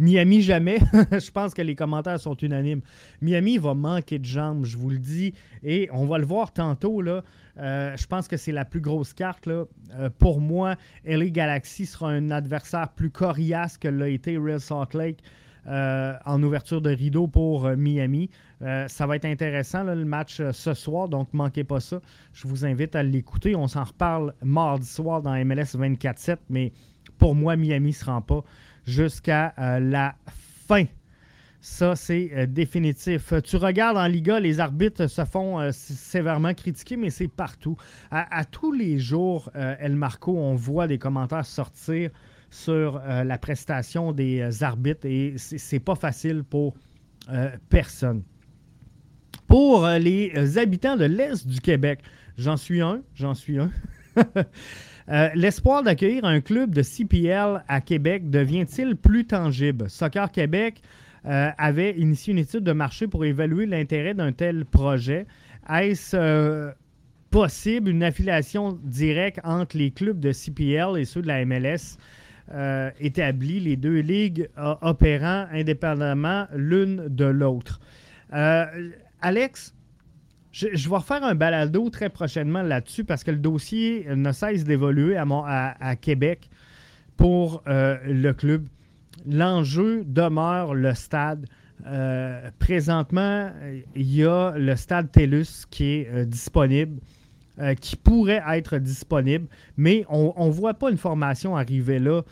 [0.00, 0.78] Miami, jamais.
[1.12, 2.80] je pense que les commentaires sont unanimes.
[3.20, 5.34] Miami va manquer de jambes, je vous le dis.
[5.62, 7.02] Et on va le voir tantôt.
[7.02, 7.22] Là.
[7.58, 9.44] Euh, je pense que c'est la plus grosse carte.
[9.44, 9.66] Là.
[9.98, 14.94] Euh, pour moi, LA Galaxy sera un adversaire plus coriace que l'a été Real Salt
[14.94, 15.18] Lake.
[15.66, 18.30] En ouverture de rideau pour Miami.
[18.60, 22.00] ça va être intéressant le match ce soir, donc manquez pas ça.
[22.32, 23.54] Je vous invite à l'écouter.
[23.54, 26.72] On s'en reparle mardi soir dans MLS 24-7, mais
[27.18, 28.42] pour moi, Miami ne se rend pas
[28.86, 30.86] jusqu'à la fin.
[31.62, 33.34] Ça, c'est euh, définitif.
[33.44, 37.76] Tu regardes en Liga, les arbitres se font euh, sévèrement critiquer, mais c'est partout.
[38.10, 42.10] À, tous les jours, euh, El Marco, on voit des commentaires sortir
[42.50, 46.74] sur la prestation des arbitres et c'est pas facile pour
[47.68, 48.22] personne.
[49.46, 52.00] Pour les habitants de l'Est du Québec,
[52.38, 53.70] j'en suis un, j'en suis un.
[55.34, 59.88] L'espoir d'accueillir un club de CPL à Québec devient-il plus tangible?
[59.88, 60.82] Soccer Québec
[61.26, 65.26] euh, avait initié une étude de marché pour évaluer l'intérêt d'un tel projet.
[65.68, 66.72] Est-ce euh,
[67.30, 71.98] possible une affiliation directe entre les clubs de CPL et ceux de la MLS
[72.52, 74.48] euh, établis, les deux ligues
[74.82, 77.80] opérant indépendamment l'une de l'autre?
[79.22, 79.74] Alex,
[80.52, 85.16] je, vais refaire un balado très prochainement là-dessus parce que le dossier ne cesse d'évoluer
[85.16, 86.48] à, Québec
[87.16, 88.66] pour le club
[89.26, 91.46] l'enjeu demeure le stade.
[91.86, 93.50] Euh, présentement,
[93.94, 97.00] il y a le stade TELUS qui est euh, disponible,
[97.60, 99.46] euh, qui pourrait être disponible,
[99.76, 102.22] mais on ne voit pas une formation arriver là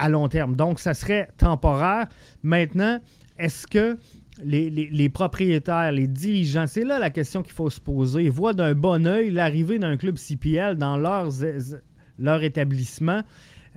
[0.00, 0.56] à long terme.
[0.56, 2.06] Donc, ça serait temporaire.
[2.42, 2.98] Maintenant,
[3.38, 3.98] est-ce que
[4.42, 9.06] les, propriétaires, les dirigeants, c'est là la question qu'il faut se poser, voient d'un bon
[9.06, 13.22] oeil l'arrivée d'un club CPL dans leur établissement?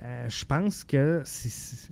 [0.02, 1.90] Euh, je pense que c'est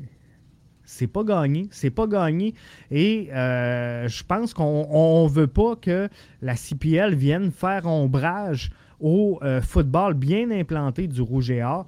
[1.06, 1.68] pas gagné.
[1.70, 2.54] C'est pas gagné.
[2.90, 6.08] Et euh, je pense qu'on ne veut pas que
[6.40, 8.70] la CPL vienne faire ombrage
[9.00, 11.86] au euh, football bien implanté du Rouge et Or.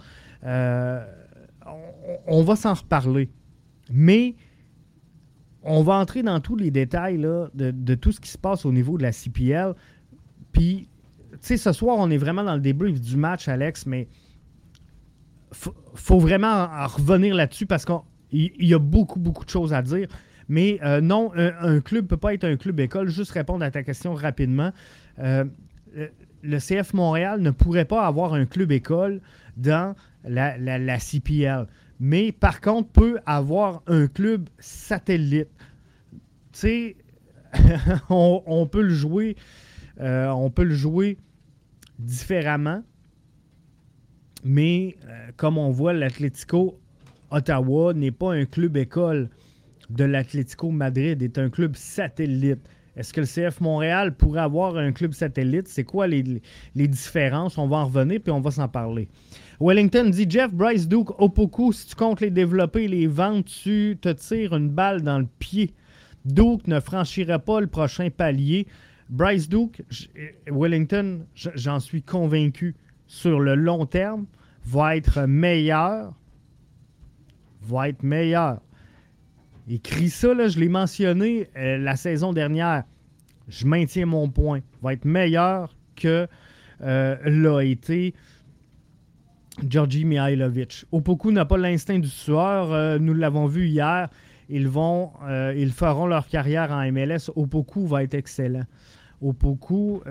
[2.26, 3.30] On, va s'en reparler.
[3.90, 4.34] Mais
[5.62, 8.98] on va entrer dans tous les détails de, tout ce qui se passe au niveau
[8.98, 9.74] de la CPL.
[10.52, 10.88] Puis,
[11.32, 14.08] tu sais, ce soir, on est vraiment dans le débrief du match, Alex, mais
[15.52, 17.84] faut vraiment revenir là-dessus parce
[18.34, 20.08] qu'il y a beaucoup, beaucoup de choses à dire.
[20.48, 23.08] Mais euh, non, un, club ne peut pas être un club école.
[23.08, 24.72] Juste répondre à ta question rapidement.
[25.18, 25.44] Euh,
[26.42, 29.20] le CF Montréal ne pourrait pas avoir un club école
[29.56, 31.66] dans la, CPL.
[32.00, 35.48] Mais par contre, peut avoir un club satellite.
[36.52, 36.96] Tu sais,
[38.10, 39.36] on, peut le jouer.
[40.00, 41.16] Euh, on peut le jouer
[41.98, 42.82] différemment.
[44.44, 44.96] Mais
[45.36, 46.78] comme on voit, l'Atlético
[47.30, 49.28] Ottawa n'est pas un club école
[49.90, 52.60] de l'Atlético Madrid, est un club satellite.
[52.96, 55.66] Est-ce que le CF Montréal pourrait avoir un club satellite?
[55.66, 56.22] C'est quoi les,
[56.74, 57.58] différences?
[57.58, 59.08] On va en revenir puis on va s'en parler.
[59.60, 63.98] Wellington dit Jeff, Bryce Duke, Opoku, si tu comptes les développer et les vendre, tu
[64.00, 65.74] te tires une balle dans le pied.
[66.24, 68.66] Duke ne franchirait pas le prochain palier.
[69.10, 69.82] Bryce Duke,
[70.50, 72.74] Wellington, j'en suis convaincu
[73.06, 74.26] sur le long terme,
[74.64, 76.14] va être meilleur.
[77.66, 78.60] Va être meilleur.
[79.68, 82.84] Écris ça, là, je l'ai mentionné euh, la saison dernière.
[83.48, 84.60] Je maintiens mon point.
[84.82, 86.28] Va être meilleur que
[86.82, 88.14] euh, l'a été
[89.66, 90.84] Georgi Mihailovic.
[90.92, 92.72] Opoku n'a pas l'instinct du tueur.
[92.72, 94.08] Euh, nous l'avons vu hier.
[94.50, 95.12] Ils, vont,
[95.56, 97.30] ils feront leur carrière en MLS.
[97.34, 98.64] Opoku va être excellent.
[99.22, 100.02] Opoku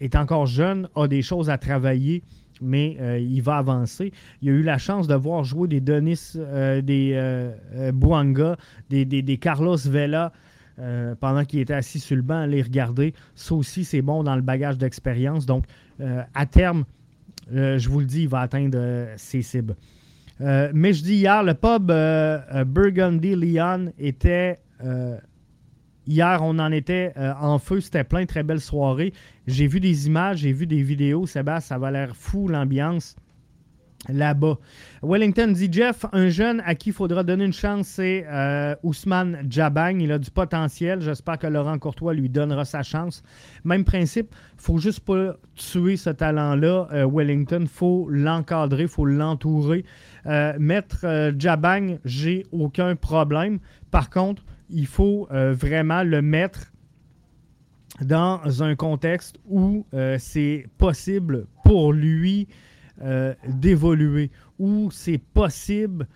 [0.00, 2.22] est encore jeune, a des choses à travailler,
[2.60, 4.12] mais euh, il va avancer.
[4.42, 8.56] Il a eu la chance de voir jouer des Denis, euh, des euh, Bouanga,
[8.90, 10.32] des, Carlos Vela
[11.20, 13.14] pendant qu'il était assis sur le banc, à les regarder.
[13.34, 15.46] Ça aussi, c'est bon dans le bagage d'expérience.
[15.46, 15.64] Donc,
[16.34, 16.84] à terme,
[17.50, 19.74] je vous le dis, il va atteindre ses cibles.
[20.38, 21.90] mais je dis hier, le pub
[22.70, 24.58] Burgundy Leon était
[26.08, 29.12] Hier, on en était euh, en feu, c'était plein, très belle soirée.
[29.48, 33.16] J'ai vu des images, j'ai vu des vidéos, Sébastien, ça va l'air fou l'ambiance
[34.08, 34.58] là-bas.
[35.02, 39.38] Wellington dit Jeff, un jeune à qui il faudra donner une chance, c'est euh, Ousmane
[39.50, 40.00] Jabang.
[40.00, 41.00] Il a du potentiel.
[41.00, 43.24] J'espère que Laurent Courtois lui donnera sa chance.
[43.64, 47.64] Même principe, faut juste pas tuer ce talent-là, euh, Wellington.
[47.68, 49.84] Faut l'encadrer, faut l'entourer.
[50.58, 53.58] mettre Jabang, j'ai aucun problème.
[53.90, 56.72] Par contre, il faut euh, vraiment le mettre
[58.00, 62.48] dans un contexte où euh, c'est possible pour lui
[63.02, 66.06] euh, d'évoluer, où c'est possible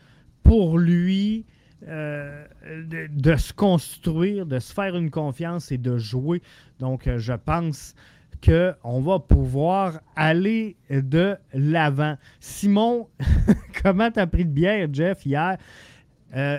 [0.42, 1.46] pour lui
[1.82, 6.42] de, se construire, de se faire une confiance et de jouer.
[6.78, 7.94] Donc, je pense
[8.44, 12.18] qu'on va pouvoir aller de l'avant.
[12.38, 13.08] Simon,
[13.82, 15.56] comment t'as pris de bière, Jeff, hier?
[16.36, 16.58] Euh,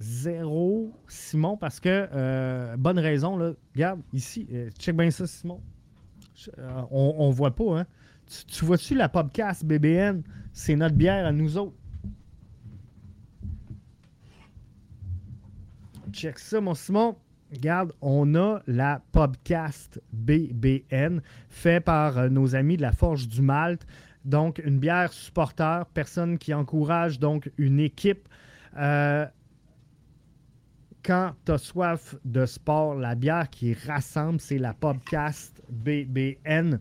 [0.00, 0.92] zéro.
[1.06, 3.52] Simon, parce que, euh, bonne raison, là.
[3.74, 5.60] Regarde, ici, euh, check bien ça, Simon.
[6.58, 7.86] Euh, on, on voit pas, hein?
[8.26, 10.22] Tu, tu vois-tu la podcast BBN?
[10.52, 11.76] C'est notre bière à nous autres.
[16.12, 17.16] Check ça, mon Simon.
[17.52, 23.86] Regarde, on a la podcast BBN fait par nos amis de la Forge du Malte.
[24.24, 28.28] Donc, une bière supporter, personne qui encourage donc une équipe.
[28.76, 29.26] Euh,
[31.04, 36.80] quand tu as soif de sport, la bière qui rassemble, c'est la podcast BBN.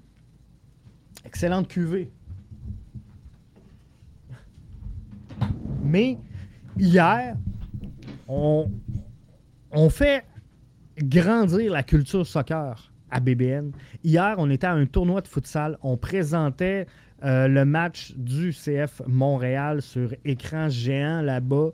[1.25, 2.11] Excellente cuvée.
[5.83, 6.17] Mais
[6.77, 7.35] hier,
[8.27, 8.69] on,
[9.89, 10.25] fait
[10.97, 13.71] grandir la culture soccer à BBN.
[14.03, 15.77] Hier, on était à un tournoi de futsal.
[15.81, 16.85] On présentait
[17.23, 21.71] euh, le match du CF Montréal sur écran géant là-bas.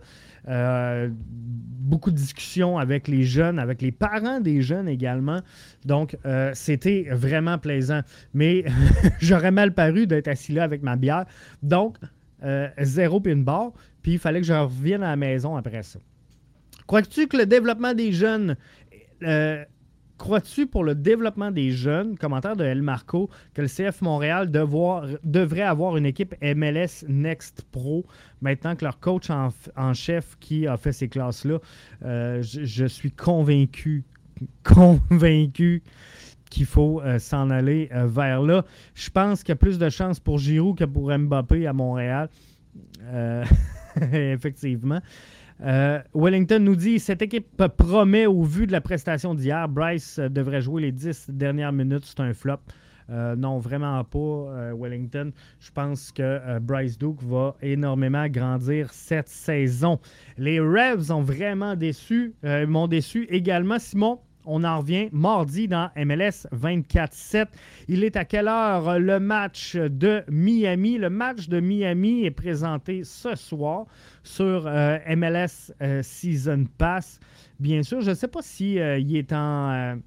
[0.48, 5.41] Euh, beaucoup de discussions avec les jeunes, avec les parents des jeunes également.
[5.86, 8.02] Donc, euh, c'était vraiment plaisant.
[8.34, 8.66] Mais
[9.22, 11.26] j'aurais mal paru d'être assis là avec ma bière.
[11.62, 11.98] Donc,
[12.43, 13.72] euh, zéro puis une barre.
[14.02, 16.00] Puis il fallait que je revienne à la maison après ça.
[16.88, 18.56] Crois-tu que le développement des jeunes.
[20.18, 25.61] Crois-tu pour le développement des jeunes, commentaire de El Marco, que le CF Montréal devrait
[25.61, 28.05] avoir une équipe MLS Next Pro
[28.41, 31.59] maintenant que leur coach en, chef qui a fait ces classes-là,
[32.03, 34.03] euh, je, suis convaincu,
[34.63, 35.84] convaincu
[36.49, 38.63] qu'il faut euh, s'en aller euh, vers là.
[38.93, 42.30] Je pense qu'il y a plus de chances pour Giroud que pour Mbappé à Montréal.
[44.11, 44.99] Effectivement.
[45.62, 49.70] Euh, Wellington nous dit cette équipe promet au vu de la prestation d'hier.
[49.70, 52.06] Bryce euh, devrait jouer les 10 dernières minutes.
[52.06, 52.60] C'est un flop.
[53.12, 55.32] Euh, non, vraiment pas, Wellington.
[55.60, 59.99] Je pense que Bryce Duke va énormément grandir cette saison.
[60.38, 63.78] Les Revs ont vraiment déçu, m'ont déçu également.
[63.78, 67.48] Simon, on en revient mardi dans MLS 24-7.
[67.88, 70.98] Il est à quelle heure euh, le match de Miami?
[70.98, 73.86] Le match de Miami est présenté ce soir
[74.24, 77.20] sur euh, MLS euh, Season Pass.
[77.60, 79.98] Bien sûr, je ne sais pas si est en...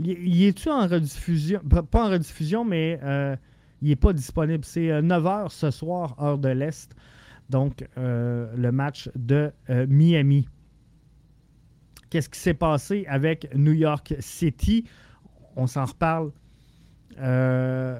[0.00, 1.60] il, est-tu en rediffusion?
[1.60, 2.98] Pas, en rediffusion, mais
[3.82, 4.64] il n'est pas disponible.
[4.64, 6.94] C'est 9h ce soir, heure de l'Est.
[7.50, 10.48] Donc, le match de Miami.
[12.14, 14.84] Qu'est-ce qui s'est passé avec New York City?
[15.56, 16.30] On s'en reparle.
[17.18, 17.98] euh,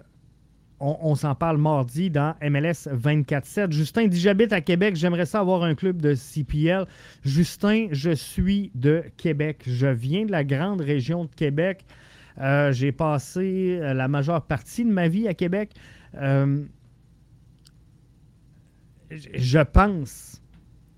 [0.78, 3.72] on, s'en parle mardi dans MLS 24-7.
[3.72, 6.86] Justin dit J'habite à Québec, j'aimerais ça avoir un club de CPL.
[7.24, 9.64] Justin, je suis de Québec.
[9.66, 11.84] Je viens de la grande région de Québec.
[12.38, 15.72] Euh, J'ai passé euh, la majeure partie de ma vie à Québec.
[19.10, 20.40] Je pense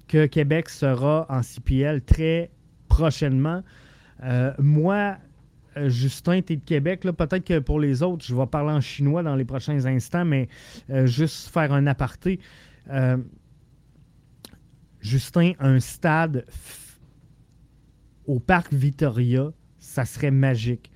[0.06, 2.50] que Québec sera en CPL très
[2.96, 3.62] prochainement.
[4.22, 5.18] Euh, moi,
[5.76, 7.02] euh, Justin, tu es de Québec.
[7.02, 10.48] Peut-être que pour les autres, je vais parler en chinois dans les prochains instants, mais
[10.88, 12.40] euh, juste faire un aparté.
[15.00, 16.46] Justin, un stade
[18.26, 20.90] au parc Victoria, ça serait magique.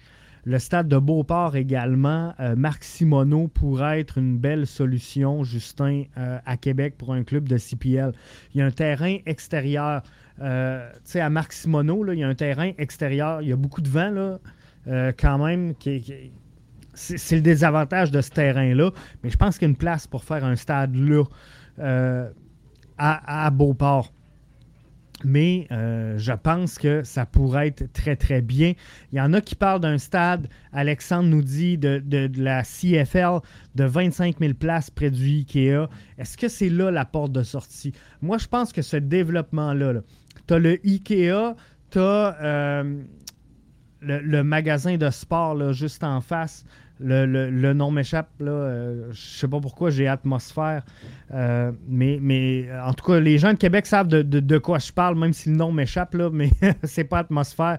[0.45, 6.38] Le stade de Beauport également, euh, Marc Simoneau pourrait être une belle solution, Justin, euh,
[6.47, 8.12] à Québec pour un club de CPL.
[8.55, 10.03] Il y a un terrain extérieur.
[10.41, 13.43] euh, tu sais, à Marc Simoneau, il y a un terrain extérieur.
[13.43, 15.74] Il y a beaucoup de vent, là, quand même.
[16.95, 18.91] c'est le désavantage de ce terrain-là.
[19.22, 21.24] Mais je pense qu'il y a une place pour faire un stade là,
[22.97, 24.12] à Beauport.
[25.25, 28.72] Mais euh, je pense que ça pourrait être très, très bien.
[29.13, 33.41] Il y en a qui parlent d'un stade, Alexandre nous dit, de, de- la CFL
[33.75, 35.88] de 25 000 places près du IKEA.
[36.18, 37.92] Est-ce que c'est là la porte de sortie?
[38.22, 40.01] Moi, je pense que ce développement-là,
[40.47, 41.55] tu as le IKEA,
[41.91, 42.83] tu as
[44.03, 46.64] le, le magasin de sport là, juste en face.
[47.02, 48.50] Le, le- nom m'échappe, là.
[48.50, 50.82] euh, je sais pas pourquoi j'ai atmosphère.
[51.32, 54.78] Euh, mais, mais euh, en tout cas, les gens de Québec savent de, de- quoi
[54.78, 56.50] je parle, même si le nom m'échappe, là, mais
[56.84, 57.78] c'est pas atmosphère.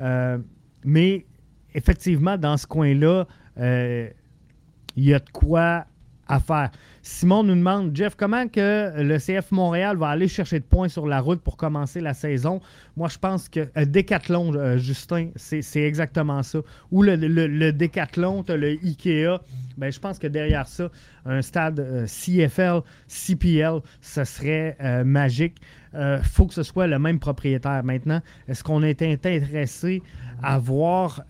[0.00, 0.38] Euh,
[0.84, 1.26] mais
[1.74, 3.26] effectivement, dans ce coin-là,
[3.58, 5.84] il y a de quoi
[6.26, 6.70] à faire.
[7.06, 11.06] Simon nous demande, Jeff, comment que le CF Montréal va aller chercher de points sur
[11.06, 12.62] la route pour commencer la saison?
[12.96, 16.60] Moi, je pense que euh, Décathlon, euh, Justin, c'est exactement ça.
[16.90, 19.38] Ou le, le, Décathlon, tu as le Ikea.
[19.76, 20.88] Ben, je pense que derrière ça,
[21.26, 25.56] un stade euh, CFL, CPL, ce serait euh, magique.
[25.92, 27.84] Il faut que ce soit le même propriétaire.
[27.84, 30.02] Maintenant, est-ce qu'on est intéressé
[30.42, 31.22] à voir...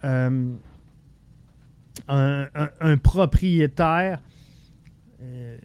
[2.10, 2.46] euh,
[2.80, 4.18] un, propriétaire
[5.24, 5.56] euh,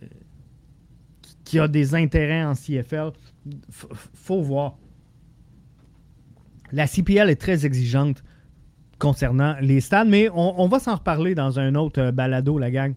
[1.44, 3.12] qui a des intérêts en CFL.
[4.14, 4.78] faut voir.
[6.72, 8.24] La CPL est très exigeante
[9.00, 12.94] concernant les stades, mais on, va s'en reparler dans un autre euh, balado, la gang.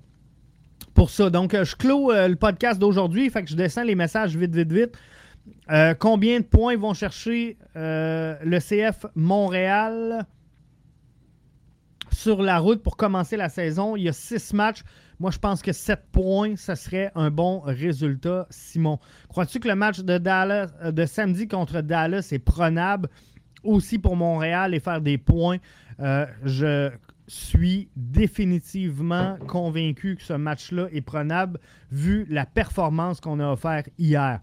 [0.94, 4.54] Pour ça, donc, je clôt le podcast d'aujourd'hui, fait que je descends les messages vite,
[4.54, 4.98] vite, vite.
[5.70, 10.26] Euh, combien de points vont chercher euh, le CF Montréal
[12.10, 13.96] sur la route pour commencer la saison?
[13.96, 14.82] Il y a six matchs.
[15.22, 18.98] Moi, je pense que sept points, ce serait un bon résultat, Simon.
[19.28, 23.08] Crois-tu que le match euh, de samedi contre Dallas est prenable
[23.62, 25.58] aussi pour Montréal et faire des points?
[26.42, 26.90] je
[27.28, 31.60] suis définitivement convaincu que ce match-là est prenable
[31.92, 34.40] vu la performance qu'on a offert hier.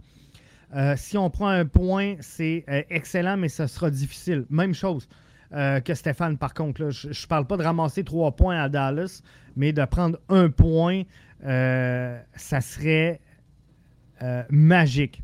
[0.73, 4.45] Euh, si on prend un point, c'est euh, excellent, mais ce sera difficile.
[4.49, 5.09] Même chose
[5.53, 6.89] euh, que Stéphane, par contre.
[6.89, 9.21] je ne parle pas de ramasser trois points à Dallas,
[9.55, 11.03] mais de prendre un point,
[11.41, 13.19] ça serait
[14.49, 15.21] magique.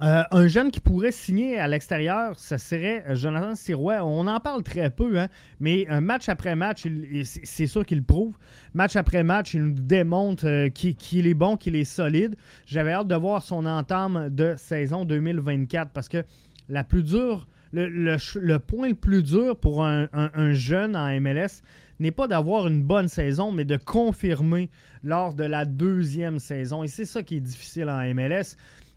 [0.00, 4.04] Euh, un jeune qui pourrait signer à l'extérieur, ce serait euh, Jonathan Sirois.
[4.04, 5.26] On en parle très peu, hein,
[5.58, 6.86] mais match après match,
[7.24, 8.36] c'est sûr qu'il prouve.
[8.74, 12.36] Match après match, il nous démontre euh, qu'il est bon, qu'il est solide.
[12.64, 16.22] J'avais hâte de voir son entame de saison 2024 parce que
[16.68, 21.62] la plus dure, le, point le plus dur pour un, un jeune en MLS
[22.00, 24.70] n'est pas d'avoir une bonne saison, mais de confirmer
[25.02, 26.82] lors de la deuxième saison.
[26.82, 28.56] Et c'est ça qui est difficile en MLS.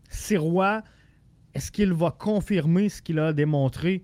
[0.10, 0.84] Sirois,
[1.54, 4.04] est-ce qu'il va confirmer ce qu'il a démontré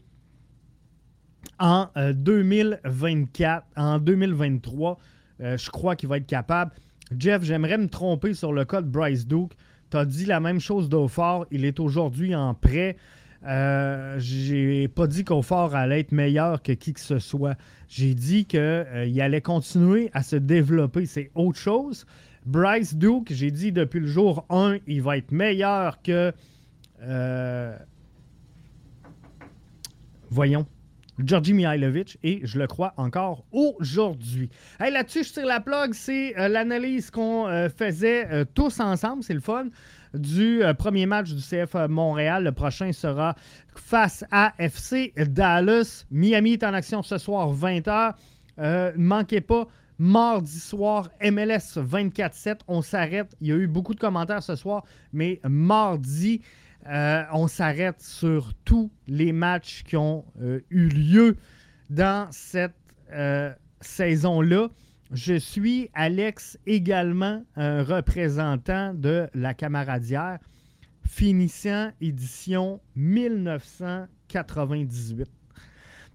[1.60, 4.98] en 2024, euh, en 2023?
[5.40, 6.72] Euh, je crois qu'il va être capable.
[7.18, 9.54] Jeff, j'aimerais me tromper sur le cas de Bryce Duke.
[9.90, 11.46] Tu as dit la même chose d'Aufort.
[11.52, 12.98] Il est aujourd'hui en prêt.
[13.46, 17.56] Euh, j'ai pas dit qu'Aufort allait être meilleur que qui que ce soit.
[17.88, 21.06] J'ai dit qu'il euh, allait continuer à se développer.
[21.06, 22.06] C'est autre chose.
[22.46, 26.34] Bryce Duke, j'ai dit depuis le jour 1, il va être meilleur que.
[27.02, 27.78] Euh,
[30.30, 30.66] voyons.
[31.20, 34.50] Georgi Mihailovic et je le crois encore aujourd'hui.
[34.80, 39.66] Hey, Là-dessus, je tire la plug, c'est l'analyse qu'on faisait tous ensemble, c'est le fun,
[40.14, 42.44] du premier match du CF Montréal.
[42.44, 43.36] Le prochain sera
[43.76, 46.06] face à FC Dallas.
[46.12, 48.14] Miami est en action ce soir, 20h.
[48.58, 49.68] ne manquez pas
[50.00, 53.36] Mardi soir, MLS 24-7, on s'arrête.
[53.42, 56.42] Il y a eu beaucoup de commentaires ce soir, mais mardi,
[56.88, 61.36] euh, on s'arrête sur tous les matchs qui ont euh, eu lieu
[61.90, 62.76] dans cette
[63.12, 63.52] euh,
[63.82, 64.68] saison-là.
[65.12, 70.40] Je suis Alex, également un représentant de la Camaradière,
[71.06, 75.30] finissant édition 1998.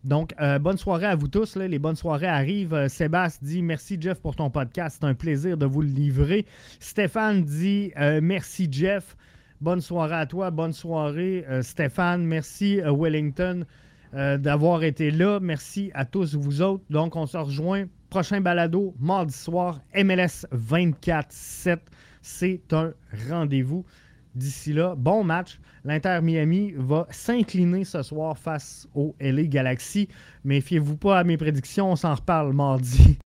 [0.05, 1.56] Donc, euh, bonne soirée à vous tous.
[1.56, 2.74] Les bonnes soirées arrivent.
[2.74, 4.98] Euh, Sébastien dit merci Jeff pour ton podcast.
[5.01, 6.44] C'est un plaisir de vous le livrer.
[6.78, 9.16] Stéphane dit euh, merci Jeff.
[9.62, 10.51] Bonne soirée à toi.
[10.51, 12.27] Bonne soirée Stéphane.
[12.27, 13.64] Merci Wellington
[14.12, 15.39] d'avoir été là.
[15.40, 16.82] Merci à tous vous autres.
[16.90, 17.86] Donc, on se rejoint.
[18.12, 21.78] Prochain balado, mardi soir, MLS 24-7.
[22.20, 22.93] C'est un
[23.30, 23.86] rendez-vous.
[24.34, 25.59] D'ici là, bon match.
[25.82, 30.09] L'Inter Miami va s'incliner ce soir face au LA Galaxy.
[30.44, 33.16] Méfiez-vous pas à mes prédictions, on s'en reparle mardi.